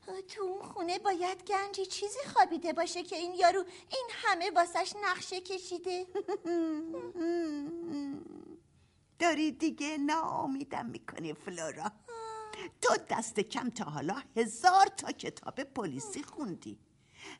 آه، 0.08 0.20
تو 0.20 0.42
اون 0.42 0.62
خونه 0.62 0.99
باید 0.99 1.44
گنجی 1.44 1.87
چیزی 1.87 2.18
خوابیده 2.32 2.73
باشه 2.73 3.02
که 3.02 3.16
این 3.16 3.34
یارو 3.34 3.64
این 3.90 4.06
همه 4.12 4.50
واسش 4.50 4.92
نقشه 5.02 5.40
کشیده. 5.40 6.06
داری 9.24 9.52
دیگه 9.52 9.98
ناامیدم 9.98 10.86
می‌کنی 10.86 11.34
فلورا. 11.34 11.92
تو 12.82 12.96
دست 13.10 13.40
کم 13.40 13.70
تا 13.70 13.84
حالا 13.84 14.22
هزار 14.36 14.86
تا 14.86 15.12
کتاب 15.12 15.62
پلیسی 15.62 16.22
خوندی. 16.22 16.78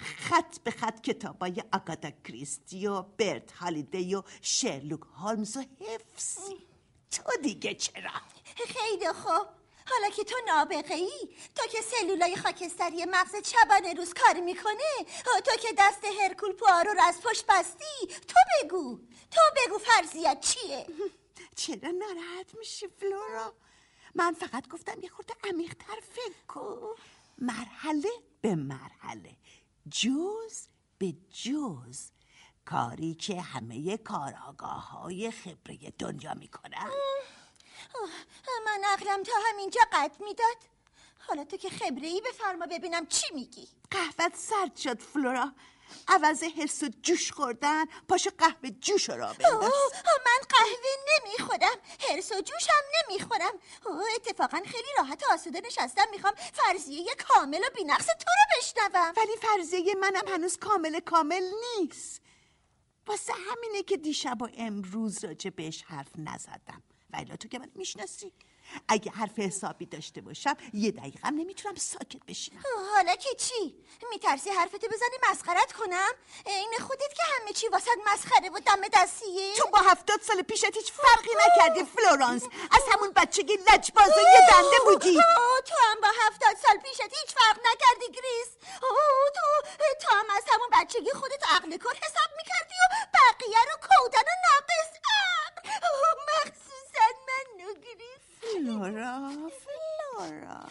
خط 0.01 0.59
به 0.59 0.71
خط 0.71 1.01
کتابای 1.01 1.63
آگاتا 1.73 2.11
کریستی 2.11 2.87
و 2.87 3.03
برت 3.03 3.53
هالیدی 3.53 4.15
و 4.15 4.23
شرلوک 4.43 5.01
هولمز 5.17 5.57
و 5.57 5.65
حفظی. 5.81 6.67
تو 7.11 7.23
دیگه 7.43 7.75
چرا؟ 7.75 8.11
خیلی 8.57 9.13
خوب. 9.13 9.47
حالا 9.87 10.11
که 10.17 10.25
تو 10.25 10.37
نابغه 10.47 10.95
ای 10.95 11.29
تو 11.55 11.67
که 11.67 11.79
سلولای 11.83 12.37
خاکستری 12.37 13.05
مغز 13.05 13.37
چبانه 13.43 13.95
روز 13.95 14.15
کار 14.15 14.41
می‌کنه 14.41 15.05
تو 15.45 15.57
که 15.63 15.69
دست 15.79 16.05
هرکول 16.21 16.53
پوارو 16.53 16.91
رو 16.91 17.03
از 17.03 17.21
پشت 17.21 17.45
بستی 17.49 18.07
تو 18.07 18.41
بگو. 18.63 19.01
تو 19.31 19.41
بگو 19.57 19.79
فرضیت 19.79 20.41
چیه؟ 20.41 20.87
چرا 21.57 21.91
ناراحت 21.91 22.55
میشی 22.59 22.89
فلورا؟ 22.89 23.55
من 24.15 24.33
فقط 24.33 24.69
گفتم 24.69 25.03
یه 25.03 25.09
خورده 25.09 25.35
عمیقتر 25.45 26.01
فکر 26.13 26.47
کن. 26.49 26.95
مرحله 27.39 28.09
به 28.41 28.55
مرحله. 28.55 29.37
جز 29.91 30.67
به 30.99 31.15
جز. 31.33 32.11
کاری 32.65 33.15
که 33.15 33.41
همه 33.41 33.97
کاراگاه 33.97 34.91
های 34.91 35.31
خبره 35.31 35.91
دنیا 35.99 36.35
می‌کنن. 36.35 36.91
من 38.67 38.81
عقلم 38.85 39.23
تا 39.23 39.33
همینجا 39.49 39.81
قد 39.93 40.17
می‌داد. 40.21 40.57
حالا 41.19 41.45
تو 41.45 41.57
که 41.57 41.71
خبره 41.71 42.07
ای 42.07 42.23
بفرما 42.29 42.67
ببینم 42.67 43.07
چی 43.07 43.35
میگی. 43.35 43.69
قهوت 43.91 44.37
سرد 44.37 44.77
شد 44.77 45.01
فلورا 45.01 45.53
عوض 46.09 46.43
حرس 46.43 46.83
و 46.83 46.89
جوش 47.03 47.33
خوردن 47.33 47.85
پاشو 48.09 48.31
قهوه 48.39 48.71
جوش 48.71 49.11
را 49.11 49.33
بنداز. 49.33 49.73
من 50.27 50.41
قهوه 50.49 50.91
نمی‌خورم. 51.13 51.77
هرس 52.11 52.33
و 52.33 52.41
جوش 52.41 52.69
هم 52.69 52.85
نمی‌خورم 53.03 53.53
اتفاقا 54.17 54.61
خیلی 54.67 54.89
راحت 54.99 55.23
و 55.23 55.33
آسوده 55.33 55.61
نشستم. 55.61 56.05
می‌خوام 56.11 56.35
فرضیه 56.35 57.15
کامل 57.29 57.59
و 57.59 57.71
بینقص 57.77 58.07
تو 58.07 58.13
رو 58.27 58.59
بشنوم. 58.59 59.13
ولی 59.17 59.37
فرضیه 59.37 59.95
منم 59.95 60.29
هنوز 60.29 60.57
کامل 60.57 61.01
کامل 61.01 61.43
نیست. 61.79 62.23
واسه 63.07 63.33
همینه 63.33 63.83
که 63.83 63.97
دیشب 63.97 64.43
و 64.43 64.49
امروز 64.59 65.25
راجع 65.25 65.51
بهش 65.51 65.83
حرف 65.83 66.09
نزدم. 66.19 66.83
ولی 67.11 67.37
تو 67.37 67.49
که 67.49 67.59
منو 67.59 67.71
می‌شناسی. 67.75 68.33
اگه 68.89 69.11
حرف 69.11 69.39
حسابی 69.39 69.87
داشته 69.87 70.21
باشم 70.21 70.57
یه 70.73 70.91
دقیقه 70.91 71.19
هم 71.25 71.35
نمی‌تونم 71.35 71.75
ساکت 71.75 72.25
بشینم 72.29 72.63
حالا 72.95 73.17
که 73.17 73.35
چی؟ 73.35 73.85
میترسی 74.11 74.51
حرفتو 74.51 74.89
بزنی 74.89 75.31
مسخرت 75.31 75.73
کنم؟ 75.73 76.11
عین 76.47 76.75
خودت 76.87 77.15
که 77.17 77.23
همه 77.23 77.53
چی 77.53 77.69
واسه 77.69 77.91
مسخره 78.07 78.51
و 78.51 78.59
دم 78.59 78.89
دستیه؟ 78.93 79.55
تو 79.57 79.69
با 79.69 79.79
هفتاد 79.79 80.21
سال 80.21 80.43
پیشت 80.43 80.77
هیچ 80.77 80.93
فرقی 80.93 81.31
نکردی 81.47 81.85
فلورانس. 81.85 82.43
از 82.71 82.83
همون 82.93 83.13
بچگی 83.17 83.57
لجباز 83.57 84.09
و 84.09 84.21
یه 84.21 84.41
دنده 84.51 84.79
بودی. 84.85 85.15
تو 85.67 85.75
هم 85.91 86.01
با 86.01 86.09
هفتاد 86.27 86.57
سال 86.67 86.77
پیشت 86.77 87.01
هیچ 87.01 87.35
فرقی 87.35 87.59
نکردی 87.59 88.13
گریس. 88.13 88.49
تو 88.81 89.95
تو 90.01 90.17
هم 90.17 90.27
از 90.37 90.45
همون 90.53 90.69
بچگی 90.73 91.11
خودتو 91.11 91.43
عقل 91.49 91.77
کل 91.77 91.95
حساب 91.95 92.31
می‌کردی 92.37 92.75
و 92.83 93.07
بقیه 93.15 93.59
رو 93.71 93.77
کودن 93.89 94.21
و 94.21 94.35
ناقص 94.47 94.91
عقل. 95.05 95.69
اوه، 95.69 96.15
مخصوصا 96.95 97.21
من 97.27 97.65
و 97.65 97.75
گریس 97.75 98.25
فلورا 98.41 99.51
فلورا. 99.51 100.67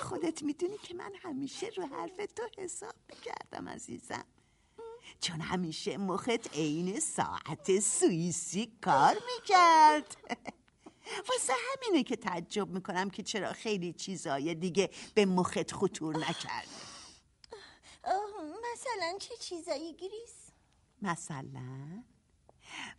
خودت 0.00 0.42
می‌دونی 0.42 0.78
که 0.78 0.94
من 0.94 1.12
همیشه 1.22 1.66
رو 1.66 1.86
حرف 1.86 2.16
تو 2.36 2.48
حساب 2.58 2.94
می‌کردم 3.08 3.68
عزیزم. 3.68 4.24
چون 5.20 5.40
همیشه 5.40 5.96
مخت 5.96 6.54
عین 6.54 7.00
ساعت 7.00 7.80
سوئیسی 7.80 8.78
کار 8.82 9.14
می‌کرد. 9.14 10.16
واسه 11.28 11.52
همینه 11.52 12.02
که 12.04 12.16
تعجب 12.16 12.68
می‌کنم 12.68 13.10
که 13.10 13.22
چرا 13.22 13.52
خیلی 13.52 13.92
چیزای 13.92 14.54
دیگه 14.54 14.90
به 15.14 15.26
مخت 15.26 15.72
خطور 15.72 16.16
نکرد. 16.16 16.68
مثلا 18.72 19.18
چه 19.18 19.36
چیزایی 19.36 19.94
گریس؟ 19.94 20.34
مثلا 21.02 22.04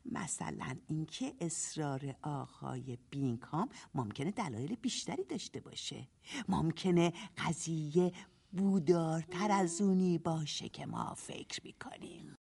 مثلا 0.06 0.76
اینکه 0.88 1.34
اصرار 1.40 2.16
آقای 2.24 2.98
بینکام 3.10 3.70
ممکنه 3.96 4.32
دلایل 4.32 4.76
بیشتری 4.76 5.24
داشته 5.24 5.60
باشه. 5.60 6.08
ممکنه 6.48 7.14
قضیه 7.38 8.12
بودارتر 8.52 9.52
از 9.52 9.82
اونی 9.82 10.18
باشه 10.18 10.70
که 10.70 10.86
ما 10.86 11.14
فکر 11.14 11.62
می‌کنیم. 11.64 12.36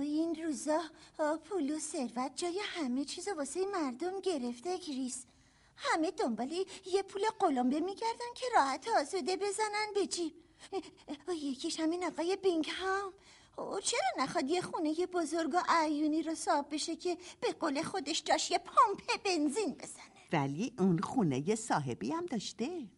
این 0.00 0.34
روزا 0.44 0.80
پول 1.44 1.70
و 1.70 1.78
ثروت 1.78 2.32
جای 2.36 2.60
همه 2.64 3.04
چیز 3.04 3.28
واسه 3.36 3.60
مردم 3.66 4.20
گرفته 4.20 4.78
گریس 4.78 5.26
همه 5.76 6.10
دنبال 6.10 6.52
یه 6.86 7.02
پول 7.02 7.22
قلمبه 7.38 7.80
میگردن 7.80 8.32
که 8.34 8.46
راحت 8.56 8.86
آسوده 9.00 9.36
بزنن 9.36 9.86
به 9.94 10.06
جیب. 10.06 10.32
یکیش 11.42 11.80
همین 11.80 12.04
آقای 12.04 12.36
بینگهام 12.36 13.12
اوه، 13.58 13.80
چرا 13.80 14.24
نخواد 14.24 14.50
یه 14.50 14.60
خونه 14.60 15.06
بزرگ 15.06 15.54
و 15.54 15.62
عیونی 15.68 16.22
رو 16.22 16.34
صاحب 16.34 16.66
بشه 16.70 16.96
که 16.96 17.18
به 17.40 17.52
قول 17.52 17.82
خودش 17.82 18.22
جاش 18.24 18.50
یه 18.50 18.58
پمپ 18.58 19.22
بنزین 19.24 19.74
بزنه؟ 19.74 20.02
ولی 20.32 20.72
اون 20.78 20.98
خونه 20.98 21.54
صاحبی 21.54 22.12
هم 22.12 22.26
داشته. 22.26 22.88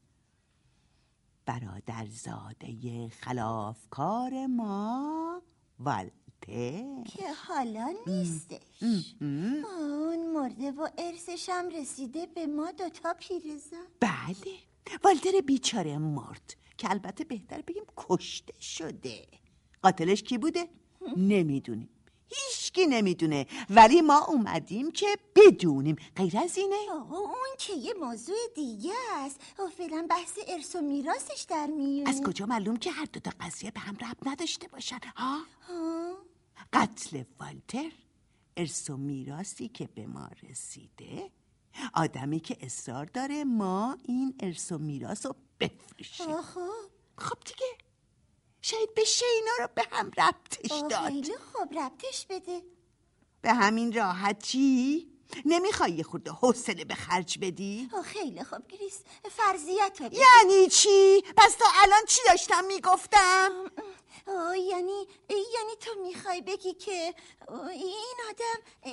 برادرزاده 1.46 3.08
خلافکار 3.08 4.46
ما 4.46 5.42
والتر. 5.78 7.02
که 7.04 7.32
حالا 7.46 7.94
نیستش. 8.06 8.82
اون 9.20 10.32
مرده 10.34 10.70
و 10.70 10.88
ارثش 10.98 11.48
هم 11.52 11.68
رسیده 11.68 12.26
به 12.26 12.46
ما 12.46 12.72
دوتا 12.72 13.14
پیرزن. 13.14 13.86
بله. 14.00 14.58
والتر 15.04 15.40
بیچاره 15.46 15.98
مرد 15.98 16.54
که 16.78 16.90
البته 16.90 17.24
بهتر 17.24 17.62
بگیم 17.62 17.84
کشته 17.96 18.60
شده. 18.60 19.26
قاتلش 19.82 20.22
کی 20.22 20.38
بوده؟ 20.38 20.68
نمی‌دونیم. 21.16 21.88
هیچکی 22.30 22.86
نمی‌دونه. 22.86 23.46
ولی 23.70 24.00
ما 24.00 24.18
اومدیم 24.24 24.90
که 24.90 25.06
بدونیم. 25.36 25.96
غیر 26.16 26.38
از 26.38 26.58
اینه. 26.58 26.76
اون 27.10 27.48
که 27.58 27.72
یه 27.72 27.94
موضوع 27.94 28.36
دیگه 28.54 28.92
است. 29.14 29.40
و 29.58 29.68
فعلا 29.68 30.06
بحث 30.10 30.38
ارث 30.48 30.76
و 30.76 30.80
میراثش 30.80 31.46
در 31.48 31.66
میونه 31.66 32.10
از 32.10 32.22
کجا 32.22 32.46
معلوم 32.46 32.76
که 32.76 32.90
هر 32.90 33.04
دو 33.12 33.20
تا 33.20 33.30
قضیه 33.40 33.70
به 33.70 33.80
هم 33.80 33.94
ربط 33.94 34.26
نداشته 34.26 34.68
باشن؟ 34.68 34.98
ها؟ 35.16 35.38
ها؟ 35.68 36.14
قتل 36.72 37.22
والتر 37.40 37.92
ارث 38.56 38.90
و 38.90 38.96
میراثی 38.96 39.68
که 39.68 39.88
به 39.94 40.06
ما 40.06 40.28
رسیده 40.50 41.30
آدمی 41.94 42.40
که 42.40 42.56
اصرار 42.60 43.04
داره 43.04 43.44
ما 43.44 43.96
این 44.04 44.34
ارث 44.40 44.72
و 44.72 44.78
میراث 44.78 45.26
رو 45.26 45.34
بفروشیم. 45.60 46.28
آخه 46.28 46.60
خب 47.16 47.36
دیگه. 47.44 47.87
شاید 48.70 48.94
بشه 48.94 49.26
اینا 49.34 49.50
رو 49.58 49.68
به 49.74 49.82
هم 49.90 50.10
ربطش 50.18 50.70
داد. 50.90 51.08
خیلی 51.08 51.36
خوب 51.36 51.78
ربطش 51.78 52.26
بده. 52.30 52.62
به 53.42 53.52
همین 53.52 53.92
راحتی 53.92 55.08
نمی‌خوای 55.44 55.90
یه 55.92 56.02
خورده 56.02 56.30
حوصله 56.30 56.84
به 56.84 56.94
خرج 56.94 57.38
بدی؟ 57.38 57.90
آه، 57.94 58.02
خیلی 58.02 58.44
خوب 58.44 58.68
گریس. 58.68 59.00
فرضیت 59.30 59.96
رو 60.00 60.06
بده. 60.06 60.16
یعنی 60.16 60.68
چی؟ 60.68 61.22
پس 61.36 61.54
تا 61.54 61.64
الان 61.82 62.04
چی 62.08 62.20
داشتم 62.26 62.64
می‌گفتم؟ 62.64 63.70
آه، 64.26 64.58
یعنی 64.58 65.06
یعنی 65.28 65.76
تو 65.80 65.90
می‌خوای 66.02 66.40
بگی 66.40 66.72
که 66.72 67.14
این 67.70 68.16
آدم 68.30 68.62
یا 68.84 68.92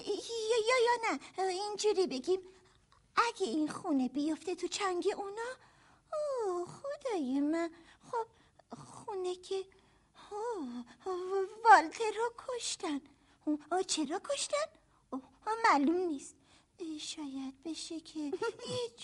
یا 0.70 0.78
یا 0.86 1.18
نه 1.38 1.48
اینجوری 1.48 2.08
بگیم. 2.08 2.40
اگه 3.16 3.48
این 3.48 3.68
خونه 3.68 4.08
بیفته 4.08 4.56
تو 4.56 4.68
چنگ 4.68 5.14
اونا 5.18 5.52
اوه 6.14 6.68
خدای 6.68 7.40
من. 7.40 7.70
خب 8.12 8.26
خونه 9.06 9.36
که 9.36 9.66
والتر 11.64 12.12
رو 12.18 12.34
کشتن. 12.48 13.02
آه، 13.72 13.84
چرا 13.84 14.22
کشتن؟ 14.30 14.66
آه، 15.12 15.22
معلوم 15.72 15.96
نیست. 15.96 16.36
شاید 17.00 17.64
بشه 17.66 18.00
که 18.00 18.20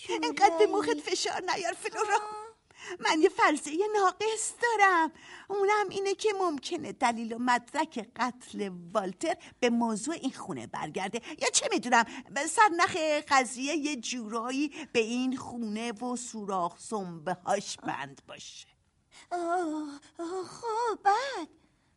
یه 0.08 0.20
انقدر 0.22 0.58
به 0.58 0.66
مخت 0.66 1.00
فشار 1.00 1.42
نیار 1.54 1.72
فلورا. 1.72 2.20
من 3.00 3.22
یه 3.22 3.28
فرضیه 3.28 3.86
ناقص 3.94 4.52
دارم. 4.62 5.12
اونم 5.48 5.88
اینه 5.90 6.14
که 6.14 6.28
ممکنه 6.40 6.92
دلیل 6.92 7.32
و 7.32 7.38
مدرک 7.38 8.08
قتل 8.16 8.70
والتر 8.92 9.36
به 9.60 9.70
موضوع 9.70 10.14
این 10.14 10.32
خونه 10.32 10.66
برگرده. 10.66 11.20
یا 11.38 11.50
چه 11.50 11.68
می‌دونم 11.72 12.04
سرنخ 12.48 12.96
قضیه 13.28 13.76
یه 13.76 13.96
جورایی 13.96 14.88
به 14.92 15.00
این 15.00 15.36
خونه 15.36 15.92
و 15.92 16.16
سوراخ 16.16 16.78
سنبه 16.78 17.34
هاش 17.46 17.76
بند 17.76 18.22
باشه. 18.28 18.71
خب 20.46 20.98
بعد. 21.04 21.48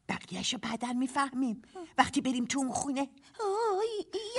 بقیهشو 0.09 0.57
بعدا 0.57 0.93
می‌فهمیم. 0.93 1.61
وقتی 1.97 2.21
بریم 2.21 2.45
تو 2.45 2.59
اون 2.59 2.71
خونه. 2.71 3.09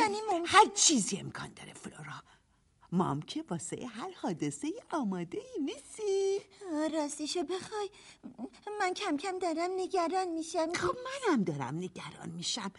یعنی 0.00 0.17
ممکن 0.31 0.43
هر 0.47 0.67
چیزی 0.67 1.17
امکان 1.19 1.53
داره 1.57 1.73
فلورا. 1.75 2.23
مام 2.93 3.23
که 3.23 3.45
واسه 3.50 3.87
هر 3.87 4.11
حادثه 4.23 4.73
آماده 4.91 5.38
ای 5.38 5.65
نیستی. 5.65 6.38
آه، 6.73 6.88
راستشو 6.88 7.43
بخوای. 7.43 7.91
من 8.81 8.95
کم 8.95 9.17
کم 9.17 9.38
دارم 9.38 9.71
نگران 9.76 10.29
میشم. 10.29 10.73
خب 10.73 10.97
منم 11.07 11.45
دارم 11.45 11.76
نگران 11.76 12.31
میشم. 12.31 12.73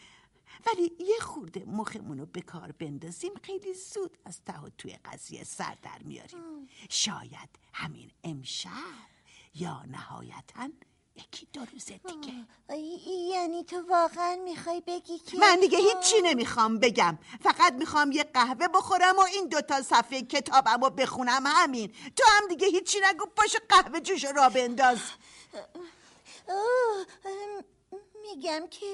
ولی 0.67 0.91
یه 0.99 1.19
خورده 1.19 1.65
مخمونو 1.65 2.25
به 2.25 2.41
کار 2.41 2.71
بندازیم 2.71 3.33
خیلی 3.43 3.73
زود 3.73 4.17
از 4.25 4.41
ته 4.45 4.59
و 4.61 4.69
توی 4.77 4.97
قضیه 5.05 5.43
سر 5.43 5.77
در 5.81 5.99
میاریم. 6.03 6.67
شاید 6.89 7.49
همین 7.73 8.11
امشب. 8.23 9.16
یا 9.59 9.83
نهایتا 9.87 10.69
یکی 11.15 11.47
دو 11.53 11.65
روز 11.73 11.85
دیگه. 11.85 12.45
یعنی 13.09 13.63
تو 13.63 13.81
واقعا 13.89 14.35
می‌خوای 14.35 14.81
بگی 14.87 15.19
که 15.19 15.37
من 15.37 15.59
دیگه 15.59 15.77
هیچی 15.77 16.21
نمی‌خوام 16.23 16.79
بگم. 16.79 17.17
فقط 17.41 17.73
می‌خوام 17.73 18.11
یه 18.11 18.23
قهوه 18.23 18.67
بخورم 18.67 19.15
و 19.17 19.21
این 19.21 19.47
دوتا 19.47 19.81
صفحه 19.81 20.21
کتابم 20.21 20.83
رو 20.83 20.89
بخونم 20.89 21.43
همین. 21.45 21.87
تو 21.87 22.23
هم 22.27 22.47
دیگه 22.47 22.67
هیچی 22.67 22.97
نگو 23.03 23.25
پاشو 23.25 23.57
قهوه 23.69 23.99
جوش 23.99 24.25
را 24.25 24.49
بنداز. 24.49 24.99
میگم 28.21 28.67
که 28.71 28.85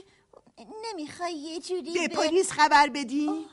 نمی‌خوای 0.84 1.34
یه 1.34 1.60
جوری 1.60 1.94
به 1.94 2.08
پلیس 2.08 2.52
خبر 2.52 2.90
بدی؟ 2.90 3.46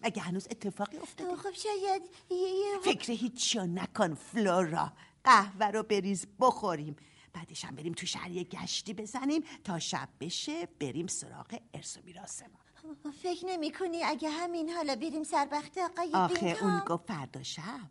مگه 0.00 0.22
هنوز 0.22 0.46
اتفاقی 0.50 0.96
افتاده. 0.96 1.36
خب 1.36 1.52
شاید 1.52 2.02
یه. 2.30 2.78
فکر 2.82 3.12
هیچی 3.12 3.58
نکن 3.58 4.14
فلورا. 4.14 4.92
قهوه 5.24 5.66
رو 5.66 5.82
بریز 5.82 6.26
بخوریم. 6.40 6.96
بعدش 7.32 7.64
هم 7.64 7.74
بریم 7.74 7.92
تو 7.92 8.06
شهر 8.06 8.30
یه 8.30 8.44
گشتی 8.44 8.94
بزنیم 8.94 9.42
تا 9.64 9.78
شب 9.78 10.08
بشه 10.20 10.66
بریم 10.66 11.06
سراغ 11.06 11.58
ارث 11.74 11.96
و 11.96 12.00
میراثمون 12.04 12.64
فکر 13.22 13.46
نمی 13.46 13.72
کنی 13.72 14.04
اگه 14.04 14.30
همین 14.30 14.70
حالا 14.70 14.96
بریم 14.96 15.24
سر 15.24 15.48
وقت 15.52 15.78
آقای 15.78 16.10
آخه 16.14 16.34
بینگام؟ 16.34 16.70
اون 16.70 16.80
گفت 16.86 17.06
فردا 17.06 17.42
شب. 17.42 17.90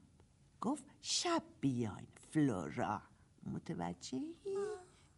گفت 0.61 0.83
شب 1.01 1.43
بیاین 1.61 2.07
فلورا. 2.31 3.01
متوجهی؟ 3.45 4.35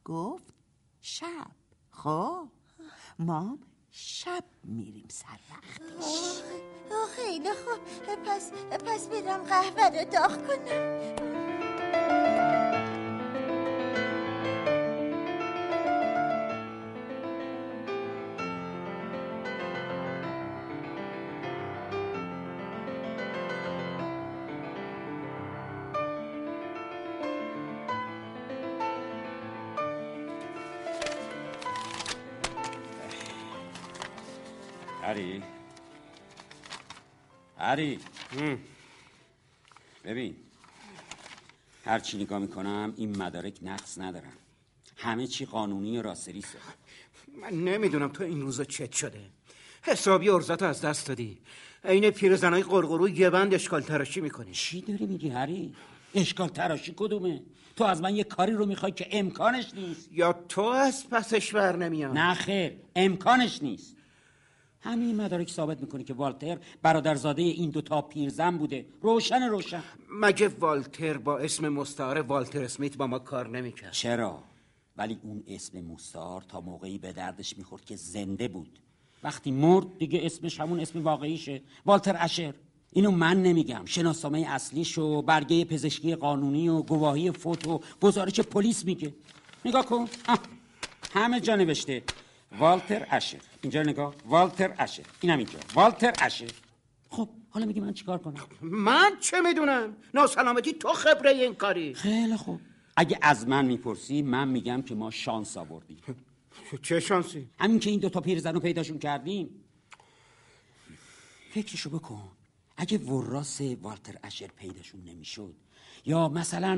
گفت 0.06 0.54
شب. 1.02 1.52
خب 1.92 2.48
ما 3.20 3.60
شب 3.92 4.44
میریم 4.64 5.08
سر 5.10 5.40
وقتش 5.52 6.42
خیلی 7.16 7.50
خوب. 7.54 7.80
پس 8.26 8.52
پس 8.86 9.08
برم 9.08 9.44
قهوه 9.44 10.00
رو 10.00 10.12
داغ 10.12 10.48
کنم. 10.48 11.45
هری 35.06 35.44
هری 37.58 38.00
ببین 40.06 40.45
هر 41.86 42.00
چی 42.00 42.18
نگاه 42.18 42.40
می‌کنم 42.40 42.94
این 42.98 43.18
مدارک 43.18 43.54
نقص 43.62 43.98
ندارن 43.98 44.34
همه 44.98 45.28
چی 45.28 45.46
قانونی 45.46 45.98
و 45.98 46.02
راستریسه 46.02 46.58
من 47.42 47.50
نمی‌دونم 47.50 48.08
تو 48.08 48.24
این 48.24 48.42
روزا 48.42 48.64
چت 48.64 48.92
شده. 48.92 49.20
حسابی 49.82 50.30
ارزت 50.30 50.64
از 50.64 50.82
دست 50.82 51.08
دادی. 51.08 51.38
عین 51.84 52.10
پیرزنای 52.10 52.64
قرقرو 52.64 53.10
یه 53.10 53.30
بند 53.30 53.54
اشکال 53.54 53.82
تراشی 53.82 54.22
می‌کنی. 54.22 54.52
چی 54.52 54.82
داری 54.82 55.06
میگی 55.06 55.30
هری؟ 55.30 55.76
اشکال 56.16 56.48
تراشی 56.48 56.94
کدومه؟ 56.98 57.42
تو 57.76 57.84
از 57.84 58.02
من 58.02 58.16
یه 58.16 58.24
کاری 58.24 58.54
رو 58.54 58.66
می‌خوای 58.66 58.92
که 58.92 59.08
امکانش 59.12 59.74
نیست. 59.74 60.10
یا 60.12 60.34
تو 60.50 60.62
از 60.62 61.10
پسش 61.10 61.54
بر 61.54 61.76
نمیاد؟ 61.76 62.18
نه 62.18 62.34
خیر 62.34 62.74
امکانش 62.96 63.64
نیست. 63.64 63.95
همین 64.86 65.16
مدارک 65.16 65.50
ثابت 65.50 65.82
می‌کنه 65.82 66.04
که 66.04 66.14
والتر 66.14 66.58
برادرزاده 66.82 67.42
این 67.42 67.70
دوتا 67.70 68.02
پیرزن 68.02 68.58
بوده. 68.58 68.86
روشن 69.02 69.42
روشن. 69.42 69.84
مگه 70.22 70.48
والتر 70.48 71.18
با 71.18 71.38
اسم 71.38 71.70
مستعار 71.70 72.22
والتر 72.22 72.64
اسمیت 72.64 72.98
با 72.98 73.08
ما 73.08 73.20
کار 73.20 73.50
نمی‌کرد؟ 73.50 73.92
چرا؟ 73.92 74.44
ولی 74.98 75.20
اون 75.24 75.44
اسم 75.48 75.82
مستعار 75.82 76.42
تا 76.42 76.62
موقعی 76.62 76.98
به 76.98 77.14
دردش 77.14 77.58
می‌خورد 77.58 77.86
که 77.86 77.96
زنده 77.96 78.48
بود. 78.48 78.80
وقتی 79.24 79.52
مرد 79.52 79.98
دیگه 79.98 80.20
اسمش 80.24 80.60
همون 80.60 80.80
اسم 80.80 81.04
واقعیشه. 81.04 81.62
والتر 81.86 82.16
اشر 82.20 82.54
اینو 82.92 83.12
من 83.12 83.44
نمیگم. 83.44 83.86
شناسنامه 83.86 84.46
اصلیش 84.48 84.98
و 84.98 85.22
برگه 85.22 85.66
پزشکی 85.66 86.16
قانونی 86.16 86.70
و 86.70 86.82
گواهی 86.82 87.32
فوت 87.32 87.68
و 87.68 87.82
گزارش 88.02 88.40
پلیس 88.40 88.86
میگه. 88.86 89.14
نگاه 89.66 89.86
کن. 89.86 90.08
همه 91.14 91.40
جا 91.40 91.56
نوشته. 91.56 92.04
والتر 92.60 93.08
اشر 93.12 93.38
اینجا 93.62 93.84
نگاه. 93.84 94.16
والتر 94.26 94.76
اشر 94.78 95.04
اینم 95.22 95.38
اینجا. 95.38 95.60
والتر 95.74 96.14
اشر 96.22 96.52
خب 97.10 97.30
حالا 97.50 97.66
میگی 97.66 97.80
من 97.80 97.94
چیکار 97.94 98.18
کنم؟ 98.18 98.48
من 98.62 99.12
چه 99.20 99.42
می‌دونم؟ 99.42 99.96
ناسلامتی 100.14 100.74
تو 100.74 100.88
خبره 100.88 101.32
این 101.32 101.56
کاری. 101.56 101.94
خیلی 101.94 102.38
خوب. 102.38 102.62
اگه 102.98 103.20
از 103.22 103.48
من 103.48 103.66
می‌پرسی 103.66 104.22
من 104.22 104.48
میگم 104.48 104.82
که 104.82 104.96
ما 104.96 105.12
شانس 105.12 105.58
آوردیم. 105.58 105.98
چه 106.82 107.00
شانسی؟ 107.00 107.50
همین 107.60 107.80
که 107.80 107.90
این 107.90 108.00
دوتا 108.00 108.22
پیرزن 108.22 108.54
رو 108.54 108.60
پیداشون 108.60 109.00
کردیم. 109.00 109.50
فکرشو 111.52 111.90
بکن. 111.90 112.32
اگه 112.78 112.98
وراس 112.98 113.62
والتر 113.62 114.16
اشر 114.24 114.48
پیداشون 114.48 115.02
نمی‌شد 115.04 115.56
یا 116.06 116.30
مثلا 116.30 116.76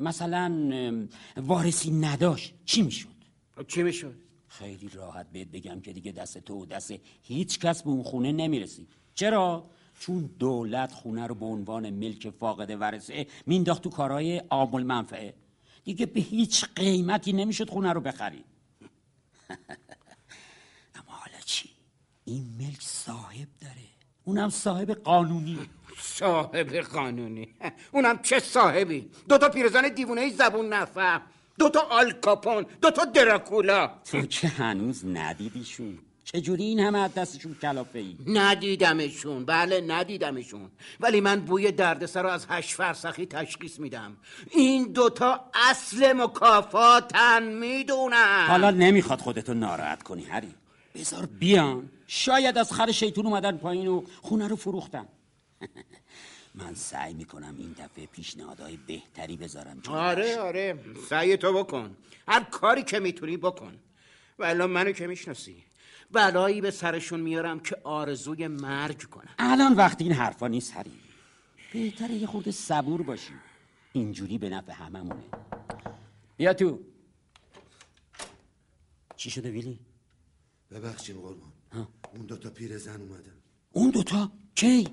مثلا 0.00 1.08
وارثی 1.36 1.90
نداشت 1.90 2.54
چی 2.64 2.82
می‌شد؟ 2.82 3.08
چی 3.68 3.82
می‌شد؟ 3.82 4.25
خیلی 4.48 4.88
راحت 4.88 5.26
بهت 5.32 5.48
بگم 5.48 5.80
که 5.80 5.92
دیگه 5.92 6.12
دست 6.12 6.38
تو 6.38 6.62
و 6.62 6.66
دست 6.66 6.94
هیچ 7.22 7.58
کس 7.58 7.82
به 7.82 7.90
اون 7.90 8.02
خونه 8.02 8.32
نمی‌رسی. 8.32 8.86
چرا؟ 9.14 9.70
چون 10.00 10.30
دولت 10.38 10.92
خونه 10.92 11.26
رو 11.26 11.34
به 11.34 11.46
عنوان 11.46 11.90
ملک 11.90 12.30
فاقد 12.30 12.70
ورثه 12.80 13.26
مینداخت 13.46 13.82
تو 13.82 13.90
کارهای 13.90 14.38
عامل 14.38 14.82
منفعه 14.82 15.34
دیگه 15.84 16.06
به 16.06 16.20
هیچ 16.20 16.64
قیمتی 16.64 17.32
نمی‌شد 17.32 17.70
خونه 17.70 17.92
رو 17.92 18.00
بخرید 18.00 18.44
اما 20.96 21.12
حالا 21.12 21.40
چی؟ 21.44 21.70
این 22.24 22.46
ملک 22.58 22.82
صاحب 22.82 23.48
داره. 23.60 23.74
اونم 24.24 24.48
صاحب 24.48 24.90
قانونی. 24.90 25.58
صاحب 25.98 26.76
قانونی. 26.76 27.48
اونم 27.92 28.18
چه 28.22 28.38
صاحبی؟ 28.38 29.10
دوتا 29.28 29.48
پیرزن 29.48 29.88
دیوونه 29.88 30.30
زبون 30.30 30.68
نفهم. 30.72 31.22
دوتا 31.58 31.80
آلکاپون 31.80 32.66
دوتا 32.82 33.04
دراکولا. 33.04 33.90
تو 34.04 34.22
که 34.22 34.48
هنوز 34.48 35.06
ندیدیشون؟ 35.06 35.98
چجوری 36.24 36.64
این 36.64 36.80
همه 36.80 36.98
از 36.98 37.14
دستشون 37.14 37.56
کلافه 37.62 37.98
ای 37.98 38.16
ندیدمشون. 38.26 39.44
بله 39.44 39.80
ندیدمشون. 39.80 40.70
ولی 41.00 41.20
من 41.20 41.40
بوی 41.40 41.72
دردسر 41.72 42.22
رو 42.22 42.28
از 42.28 42.46
هشت 42.48 42.74
فرسخی 42.74 43.26
تشخیص 43.26 43.80
میدم. 43.80 44.16
این 44.50 44.92
دوتا 44.92 45.50
اصل 45.70 46.12
مکافاتن 46.12 47.42
می‌دونم 47.42 48.46
حالا 48.48 48.70
نمی‌خواد 48.70 49.20
خودتو 49.20 49.54
ناراحت 49.54 50.02
کنی 50.02 50.24
هری. 50.24 50.54
بذار 50.94 51.26
بیان. 51.26 51.90
شاید 52.06 52.58
از 52.58 52.72
خر 52.72 52.92
شیطون 52.92 53.26
اومدن 53.26 53.56
پایین 53.56 53.86
و 53.86 54.02
خونه 54.22 54.48
رو 54.48 54.56
فروختن. 54.56 55.08
من 56.56 56.74
سعی 56.74 57.14
می‌کنم 57.14 57.54
این 57.58 57.72
دفعه 57.78 58.06
پیشنهادهای 58.06 58.76
بهتری 58.76 59.36
بذارم. 59.36 59.82
آره 59.88 60.38
آره. 60.38 60.78
سعی 61.08 61.36
تو 61.36 61.52
بکن. 61.52 61.96
هر 62.28 62.44
کاری 62.44 62.82
که 62.82 63.00
می‌تونی 63.00 63.36
بکن. 63.36 63.78
و 64.38 64.44
الان 64.44 64.70
منو 64.70 64.92
که 64.92 65.06
می‌شناسی. 65.06 65.64
بلایی 66.10 66.60
به 66.60 66.70
سرشون 66.70 67.20
میارم 67.20 67.60
که 67.60 67.76
آرزوی 67.84 68.48
مرگ 68.48 69.02
کنم. 69.02 69.34
الان 69.38 69.72
وقتی 69.72 70.04
این 70.04 70.12
حرفا 70.12 70.48
نیست 70.48 70.76
هری 70.76 70.92
بهتره 71.72 72.14
یه 72.14 72.26
خورده 72.26 72.50
صبور 72.50 73.02
باشی. 73.02 73.32
اینجوری 73.92 74.38
به 74.38 74.48
نفع 74.48 74.72
هممونه. 74.72 75.24
بیا 76.36 76.54
تو. 76.54 76.80
چی 79.16 79.30
شده 79.30 79.50
ویلی؟ 79.50 79.78
ببخشید 80.70 81.16
قربان. 81.16 81.52
اون 82.14 82.26
دوتا 82.26 82.50
پیرزن 82.50 83.00
اومدن. 83.00 83.36
اون 83.72 83.90
دوتا؟ 83.90 84.32
کی؟ 84.54 84.88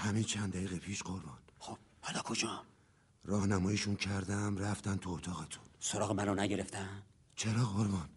همین 0.00 0.24
چند 0.24 0.52
دقیقه 0.52 0.78
پیش 0.78 1.02
قربان. 1.02 1.38
خب 1.58 1.78
حالا 2.00 2.22
کجا؟ 2.22 2.64
راهنماییشون 3.24 3.96
کردم 3.96 4.58
رفتن 4.58 4.96
تو 4.96 5.10
اتاقتون. 5.10 5.64
سراغ 5.80 6.12
منو 6.12 6.34
نگرفتن؟ 6.34 7.02
چرا 7.36 7.64
قربان؟ 7.64 8.08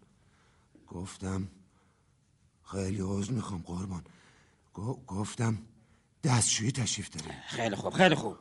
گفتم 0.88 1.48
خیلی 2.64 3.00
عوض 3.00 3.30
می‌خوام 3.30 3.62
قربان. 3.62 4.04
گفتم 5.06 5.58
دستشویی 6.24 6.72
تشریف 6.72 7.10
داریم 7.10 7.40
خیلی 7.48 7.76
خوب 7.76 7.92
خیلی 7.92 8.14
خوب. 8.14 8.36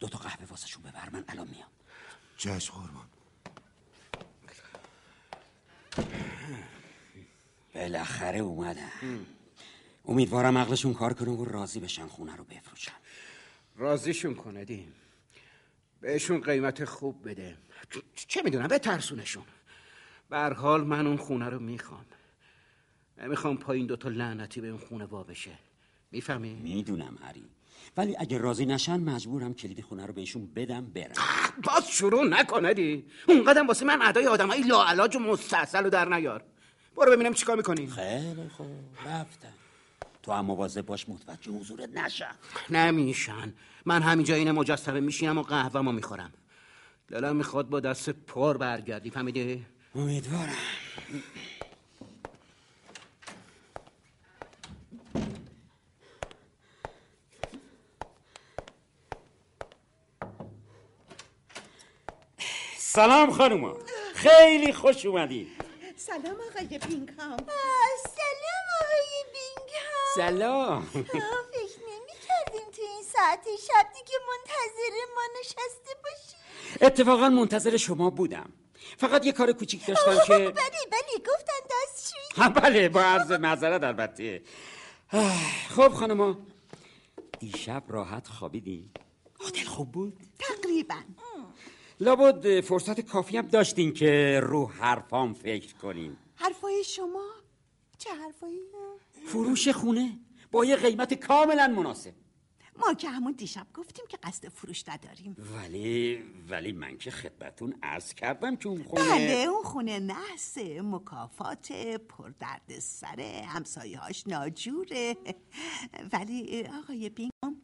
دو 0.00 0.08
تا 0.08 0.18
قهوه 0.18 0.44
واسشون 0.44 0.82
ببر 0.82 1.08
من 1.10 1.24
الان 1.28 1.48
میام. 1.48 1.68
چشم 2.36 2.74
قربان. 2.74 3.06
بالاخره 7.74 8.38
اومدن 8.38 8.90
امیدوارم 10.08 10.58
عقلشون 10.58 10.94
کار 10.94 11.12
کنه 11.12 11.30
و 11.30 11.44
راضی 11.44 11.80
بشن 11.80 12.06
خونه 12.06 12.36
رو 12.36 12.44
بفروشن. 12.44 12.92
راضیشون 13.76 14.34
کنه 14.34 14.64
دیم 14.64 14.92
بهشون 16.00 16.40
قیمت 16.40 16.84
خوب 16.84 17.28
بده. 17.28 17.56
چه 18.14 18.42
می‌دونم؟ 18.42 18.68
به 18.68 18.78
ترسونشون 18.78 19.44
حال 20.30 20.84
من 20.84 21.06
اون 21.06 21.16
خونه 21.16 21.48
رو 21.48 21.58
می‌خوام. 21.58 22.04
نمی‌خوام 23.18 23.56
پایین 23.56 23.86
دوتا 23.86 24.08
لعنتی 24.08 24.60
به 24.60 24.68
اون 24.68 24.78
خونه 24.78 25.04
وا 25.04 25.22
بشه 25.22 25.50
می‌فهمی؟ 26.10 26.54
می‌دونم 26.54 27.18
هری 27.22 27.44
ولی 27.96 28.16
اگه 28.18 28.38
راضی 28.38 28.66
نشن 28.66 29.00
مجبورم 29.00 29.54
کلید 29.54 29.80
خونه 29.80 30.06
رو 30.06 30.12
بهشون 30.12 30.46
بدم 30.46 30.86
برم. 30.86 31.14
باز 31.64 31.90
شروع 31.90 32.24
نکنه 32.24 32.74
دی. 32.74 33.04
اون 33.28 33.44
قدم 33.44 33.66
واسه 33.66 33.84
من 33.84 34.02
ادای 34.02 34.26
آدم 34.26 34.48
های 34.48 34.62
لاعلاج 34.62 35.16
و 35.16 35.18
مستحصل 35.18 35.84
رو 35.84 35.90
در 35.90 36.08
نیار. 36.08 36.44
برو 36.96 37.12
ببینم 37.12 37.34
چیکار 37.34 37.56
می‌کنی. 37.56 37.86
خیلی 37.86 38.48
خوب. 38.48 38.66
رفتم. 39.06 39.52
تو 40.26 40.32
هم 40.32 40.44
مواظب 40.44 40.86
باش 40.86 41.08
متوجه 41.08 41.52
حضورت 41.52 41.88
نشن 41.88 42.34
نمیشن. 42.70 43.54
من 43.84 44.02
همینجا 44.02 44.34
این 44.34 44.50
مجسمه 44.50 45.00
میشینم 45.00 45.38
و 45.38 45.42
قهوه‌مو 45.42 45.92
می‌خورم. 45.92 46.32
دلم 47.08 47.36
می‌خواد 47.36 47.68
با 47.68 47.80
دست 47.80 48.10
پر 48.10 48.56
برگردی 48.56 49.10
فهمیدی؟ 49.10 49.66
امیدوارم. 49.94 50.56
سلام 62.78 63.30
خانوما. 63.30 63.76
خیلی 64.14 64.72
خوش 64.72 65.06
اومدید 65.06 65.48
سلام 65.96 66.36
آقای 66.50 66.78
پینکام. 66.78 67.36
سلام. 70.16 70.82
فکر 70.92 71.80
نمی 71.88 72.12
کردیم 72.28 72.70
تو 72.76 72.82
این 72.82 73.02
ساعت 73.02 73.40
شب 73.60 73.86
دیگه 73.94 74.18
منتظر 74.28 75.12
ما 75.14 75.22
نشسته 75.40 75.94
باشی 76.04 76.36
اتفاقا 76.86 77.28
منتظر 77.28 77.76
شما 77.76 78.10
بودم. 78.10 78.52
فقط 78.98 79.26
یه 79.26 79.32
کار 79.32 79.52
کوچیک 79.52 79.86
داشتم 79.86 80.18
که 80.26 80.32
بله 80.38 80.52
بله 80.90 81.18
گفتن 81.26 81.60
دستشویی 81.70 82.48
بله 82.62 82.88
با 82.88 83.00
عرض 83.02 83.32
معذرت 83.32 83.82
البته. 83.84 84.42
خب 85.76 85.88
خانما 85.88 86.36
دیشب 87.40 87.82
راحت 87.88 88.28
خوابیدی؟ 88.28 88.90
هتل 89.48 89.64
خوب 89.66 89.92
بود؟ 89.92 90.16
تقریبا. 90.38 90.94
لابد 92.00 92.60
فرصت 92.60 93.00
کافی 93.00 93.36
هم 93.36 93.46
داشتین 93.46 93.94
که 93.94 94.40
رو 94.42 94.66
حرفام 94.66 95.34
فکر 95.34 95.74
کنین 95.74 96.16
حرفای 96.36 96.84
شما 96.84 97.24
چه 97.98 98.10
حرفایی؟ 98.14 98.60
فروش 99.26 99.68
خونه 99.68 100.18
با 100.50 100.64
یه 100.64 100.76
قیمت 100.76 101.14
کاملا 101.14 101.68
مناسب. 101.68 102.14
ما 102.78 102.94
که 102.94 103.08
همون 103.10 103.32
دیشب 103.32 103.66
گفتیم 103.74 104.04
که 104.08 104.18
قصد 104.22 104.48
فروش 104.48 104.88
نداریم. 104.88 105.36
ولی 105.38 106.22
ولی 106.48 106.72
من 106.72 106.98
که 106.98 107.10
خدمتون 107.10 107.74
عرض 107.82 108.14
کردم 108.14 108.56
که 108.56 108.68
اون 108.68 108.82
خونه 108.82 109.02
بله 109.02 109.46
اون 109.50 109.62
خونه 109.62 109.98
نحسه 109.98 110.82
مکافات 110.82 111.72
پر 112.08 112.30
درد 112.40 112.78
سره 112.78 113.44
همسایهاش 113.48 114.26
ناجوره. 114.26 115.16
ولی 116.12 116.66
آقای 116.66 117.08
بینگام 117.08 117.62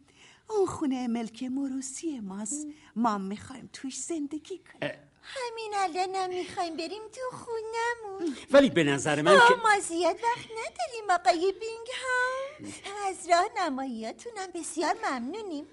اون 0.50 0.66
خونه 0.66 1.08
ملک 1.08 1.42
موروسی 1.42 2.20
ماست. 2.20 2.66
ما 2.96 3.18
می‌خوایم 3.18 3.70
توش 3.72 3.98
زندگی 3.98 4.58
کنیم. 4.58 4.92
همین 5.22 5.74
الانم 5.74 6.30
می‌خوایم 6.30 6.76
بریم 6.76 7.02
تو 7.12 7.36
خونمون 7.36 8.36
ولی 8.50 8.70
به 8.70 8.84
نظر 8.84 9.22
من 9.22 9.38
که 9.48 9.54
ما 9.54 9.80
زیاد 9.80 10.16
وقت 10.16 10.46
نداریم 10.50 11.10
آقای 11.10 11.52
بینگهام. 11.60 12.82
از 13.08 13.28
راه 13.30 13.66
نماییاتونم 13.66 14.48
بسیار 14.54 14.96
ممنونیم. 15.10 15.66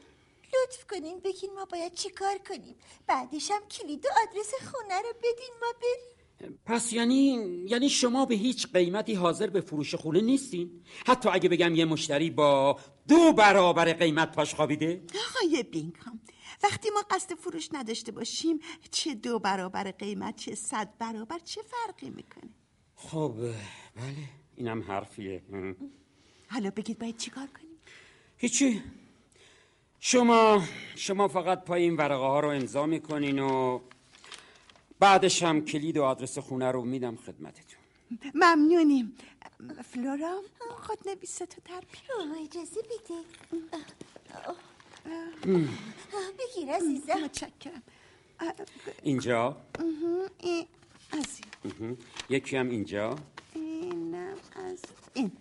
لطف 0.53 0.85
کنین 0.85 1.19
بگین 1.19 1.53
ما 1.55 1.65
باید 1.65 1.93
چی 1.93 2.09
کار 2.09 2.37
کنیم. 2.49 2.75
بعدش 3.07 3.51
هم 3.51 3.61
کلید 3.67 4.05
و 4.05 4.09
آدرس 4.21 4.51
خونه 4.71 5.01
رو 5.01 5.13
بدین 5.23 5.53
ما 5.61 5.73
بریم. 5.81 6.19
پس 6.65 6.93
یعنی 6.93 7.47
یعنی 7.67 7.89
شما 7.89 8.25
به 8.25 8.35
هیچ 8.35 8.67
قیمتی 8.73 9.13
حاضر 9.13 9.47
به 9.47 9.61
فروش 9.61 9.95
خونه 9.95 10.21
نیستین؟ 10.21 10.83
حتی 11.07 11.29
اگه 11.29 11.49
بگم 11.49 11.75
یه 11.75 11.85
مشتری 11.85 12.29
با 12.29 12.79
دو 13.07 13.33
برابر 13.33 13.93
قیمت 13.93 14.35
پاش 14.35 14.55
خوابیده؟ 14.55 15.01
آقای 15.29 15.63
بینگام 15.63 16.21
وقتی 16.63 16.89
ما 16.89 17.01
قصد 17.09 17.35
فروش 17.35 17.69
نداشته 17.73 18.11
باشیم 18.11 18.59
چه 18.91 19.15
دو 19.15 19.39
برابر 19.39 19.91
قیمت 19.91 20.35
چه 20.35 20.55
صد 20.55 20.89
برابر 20.99 21.39
چه 21.39 21.61
فرقی 21.61 22.09
می‌کنه؟ 22.09 22.49
خب 22.95 23.35
بله 23.95 24.15
اینم 24.55 24.83
حرفیه. 24.83 25.43
حالا 26.49 26.69
بگید 26.69 26.99
باید 26.99 27.17
چیکار 27.17 27.47
کنیم؟ 27.47 27.77
هیچی. 28.37 28.83
شما 29.99 30.63
شما 30.95 31.27
فقط 31.27 31.63
پای 31.63 31.83
این 31.83 31.95
ورقه 31.95 32.15
ها 32.15 32.39
رو 32.39 32.49
امضا 32.49 32.85
می‌کنین 32.85 33.39
و 33.39 33.79
بعدش 34.99 35.43
هم 35.43 35.65
کلید 35.65 35.97
و 35.97 36.03
آدرس 36.03 36.37
خونه 36.37 36.71
رو 36.71 36.85
میدم 36.85 37.15
خدمتتون. 37.15 37.79
ممنونیم. 38.33 39.17
فلورا 39.83 40.41
خود 40.77 41.09
نویسه 41.09 41.45
تو 41.45 41.61
در. 41.65 41.83
اوه، 42.19 42.41
اجازه 42.41 42.81
بده. 42.81 43.13
آه، 44.33 44.45
آه، 44.45 44.55
بگیر 46.39 46.71
عزیزم. 46.75 47.19
متشکرم. 47.23 47.83
اینجا؟ 49.03 49.57
این 50.37 50.67
از 51.11 51.41
این. 51.79 51.97
یکی 52.29 52.57
هم 52.57 52.69
اینجا؟ 52.69 53.15
اینم 53.53 54.33
از 54.55 54.81
این. 55.13 55.31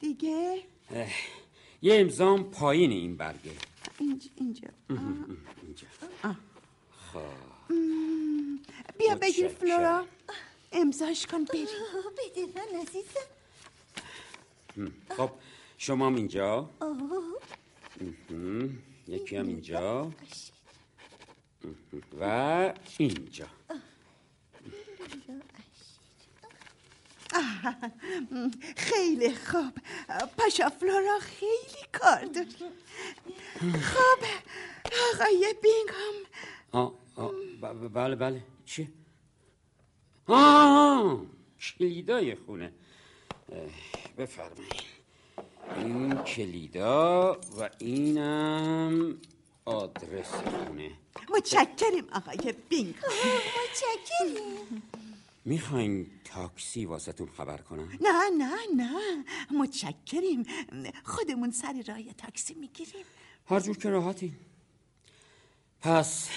دیگه؟ 0.00 0.62
یه 1.82 2.00
امضام 2.00 2.50
پایین 2.50 2.90
این 2.90 3.16
برگه. 3.16 3.50
اینج- 3.98 4.30
اینجا. 4.36 4.68
اینجا. 5.62 5.86
بیا 8.98 9.14
بگیر. 9.14 9.48
فلورا. 9.48 10.06
امضاش 10.72 11.26
کن 11.26 11.44
بریم. 11.44 11.66
آه، 11.66 12.12
بده 12.12 12.46
من 12.46 12.80
عزیزم. 12.80 13.20
خب 15.16 15.30
شما 15.78 16.06
هم 16.06 16.14
اینجا. 16.14 16.70
یکی 19.08 19.36
هم 19.36 19.48
اینجا 19.48 20.12
و 22.20 22.74
اینجا 22.98 23.46
خیلی 28.76 29.34
خوب 29.34 29.72
پاشا 30.38 30.68
فلورا 30.68 31.18
خیلی 31.20 31.86
کار 31.92 32.24
داری 32.24 32.70
خب 33.80 34.24
آقای 35.14 35.54
بینگام 35.62 36.14
بله 37.94 38.16
بله 38.16 38.42
چی؟ 38.64 38.88
آه 40.26 41.26
کلیدای 41.60 42.34
خونه 42.34 42.72
بفرمایید 44.18 44.95
این 45.76 46.14
کلیدا 46.14 47.32
و 47.58 47.70
اینم 47.78 49.18
آدرس 49.64 50.30
خونه 50.30 50.90
متشکریم 51.30 52.08
آقای 52.12 52.54
بینگام 52.68 53.12
متشکریم 53.62 54.82
می‌خواین 55.44 56.10
تاکسی 56.24 56.86
واسهتون 56.86 57.28
خبر 57.36 57.56
کنم؟ 57.56 57.98
نه 58.00 58.30
نه 58.38 58.56
نه. 58.76 59.24
متشکریم 59.50 60.46
خودمون 61.04 61.50
سر 61.50 61.84
راه 61.88 62.02
تاکسی 62.12 62.54
می‌گیریم. 62.54 63.04
هر 63.46 63.60
جور 63.60 63.76
که 63.78 63.90
راحتی 63.90 64.32
پس 65.80 66.28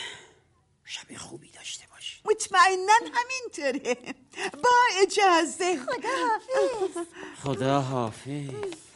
شب 0.85 1.17
خوبی 1.17 1.51
داشته 1.51 1.85
باشی. 1.91 2.21
مطمئنا 2.25 2.93
همینطوره. 3.13 4.15
با 4.63 4.69
اجازه. 5.01 5.79
خدا 5.79 6.09
حافظ 6.29 7.07
خدا 7.43 7.81
حافظ 7.81 8.88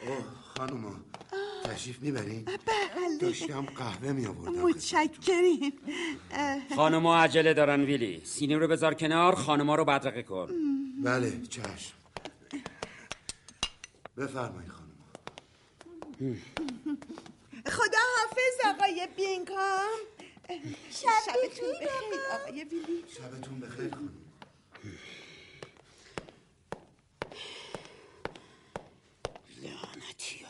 اوه 0.00 0.24
خانوما 0.56 0.96
تشریف 1.64 2.00
می‌برین؟ 2.00 2.44
بله. 2.44 3.18
داشتم 3.20 3.66
قهوه 3.66 4.12
می 4.12 4.26
آوردم 4.26 4.52
متشکریم. 4.52 5.72
اه، 6.30 6.74
خانما 6.76 7.16
عجله 7.16 7.54
دارن 7.54 7.80
ویلی. 7.80 8.22
سینه 8.24 8.56
رو 8.58 8.68
بذار 8.68 8.94
کنار 8.94 9.34
خانما 9.34 9.74
رو 9.74 9.84
بدرقه 9.84 10.22
کن. 10.22 10.48
بله 11.04 11.42
چشم. 11.50 11.94
بفرمایید 14.16 14.70
خانوما. 14.70 15.06
خدا 17.66 17.98
حافظ 18.16 18.74
آقای 18.74 19.08
بینکام. 19.16 19.98
شب 20.90 21.08
شبتون 21.26 21.72
بخیر، 21.72 22.20
آقای 22.40 22.64
ویلی. 22.64 23.04
شبتون 23.16 23.60
بخیر 23.60 23.90
خانم 23.90 24.22
لعنتی 29.62 30.46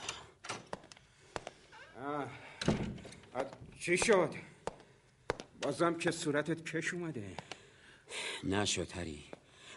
آه. 2.07 2.27
آه، 3.35 3.45
چی 3.81 3.97
شد؟ 3.97 4.35
بازم 5.63 5.95
که 5.95 6.11
صورتت 6.11 6.65
کش 6.65 6.95
اومده. 6.95 7.37
نشد 8.45 8.93
هری. 8.93 9.25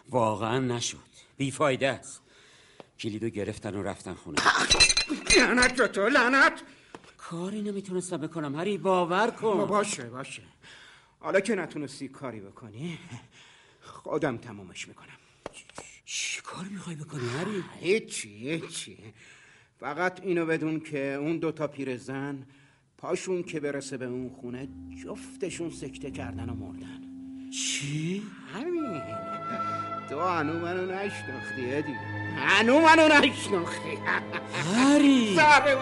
واقعا 0.08 0.58
نشد. 0.58 0.98
بیفایده 1.36 1.88
است. 1.88 2.22
کلیدو 2.98 3.28
گرفتن 3.28 3.74
و 3.74 3.82
رفتن 3.82 4.14
خونه. 4.14 4.38
لعنت 5.36 5.76
به 5.76 5.88
تو 5.88 6.08
لعنت! 6.08 6.62
کاری 7.18 7.62
نمی‌تونستم 7.62 8.16
بکنم 8.16 8.56
هری. 8.56 8.78
باور 8.78 9.30
با- 9.30 9.36
کن 9.36 9.66
باشه 9.66 10.02
باشه. 10.02 10.42
حالا 11.20 11.40
که 11.40 11.54
نتونستی 11.54 12.08
کاری 12.08 12.40
بکنی 12.40 12.98
خودم 13.80 14.36
تمامش 14.36 14.88
می‌کنم. 14.88 15.16
چی 16.04 16.40
کار 16.40 16.64
می‌خوای 16.64 16.96
بکنی 16.96 17.28
هری؟ 17.28 17.64
هیچی 17.80 18.50
هیچی. 18.50 19.14
فقط 19.80 20.20
اینو 20.22 20.46
بدون 20.46 20.80
که 20.80 20.98
اون 20.98 21.38
دوتا 21.38 21.66
پیرزن 21.66 22.42
پاشون 22.98 23.42
که 23.42 23.60
برسه 23.60 23.96
به 23.96 24.06
اون 24.06 24.28
خونه 24.28 24.68
جفتشون 25.04 25.70
سکته 25.70 26.10
کردن 26.10 26.48
و 26.48 26.54
مردن. 26.54 27.00
چی؟ 27.50 28.22
همین. 28.54 29.02
تو 30.08 30.20
هنو 30.20 30.52
منو 30.52 30.86
نشناختی 30.86 31.74
ادی 31.74 31.92
هنو 32.36 32.80
منو 32.80 33.08
نشناختی. 33.08 33.98
هری. 34.74 35.36
سر 35.36 35.74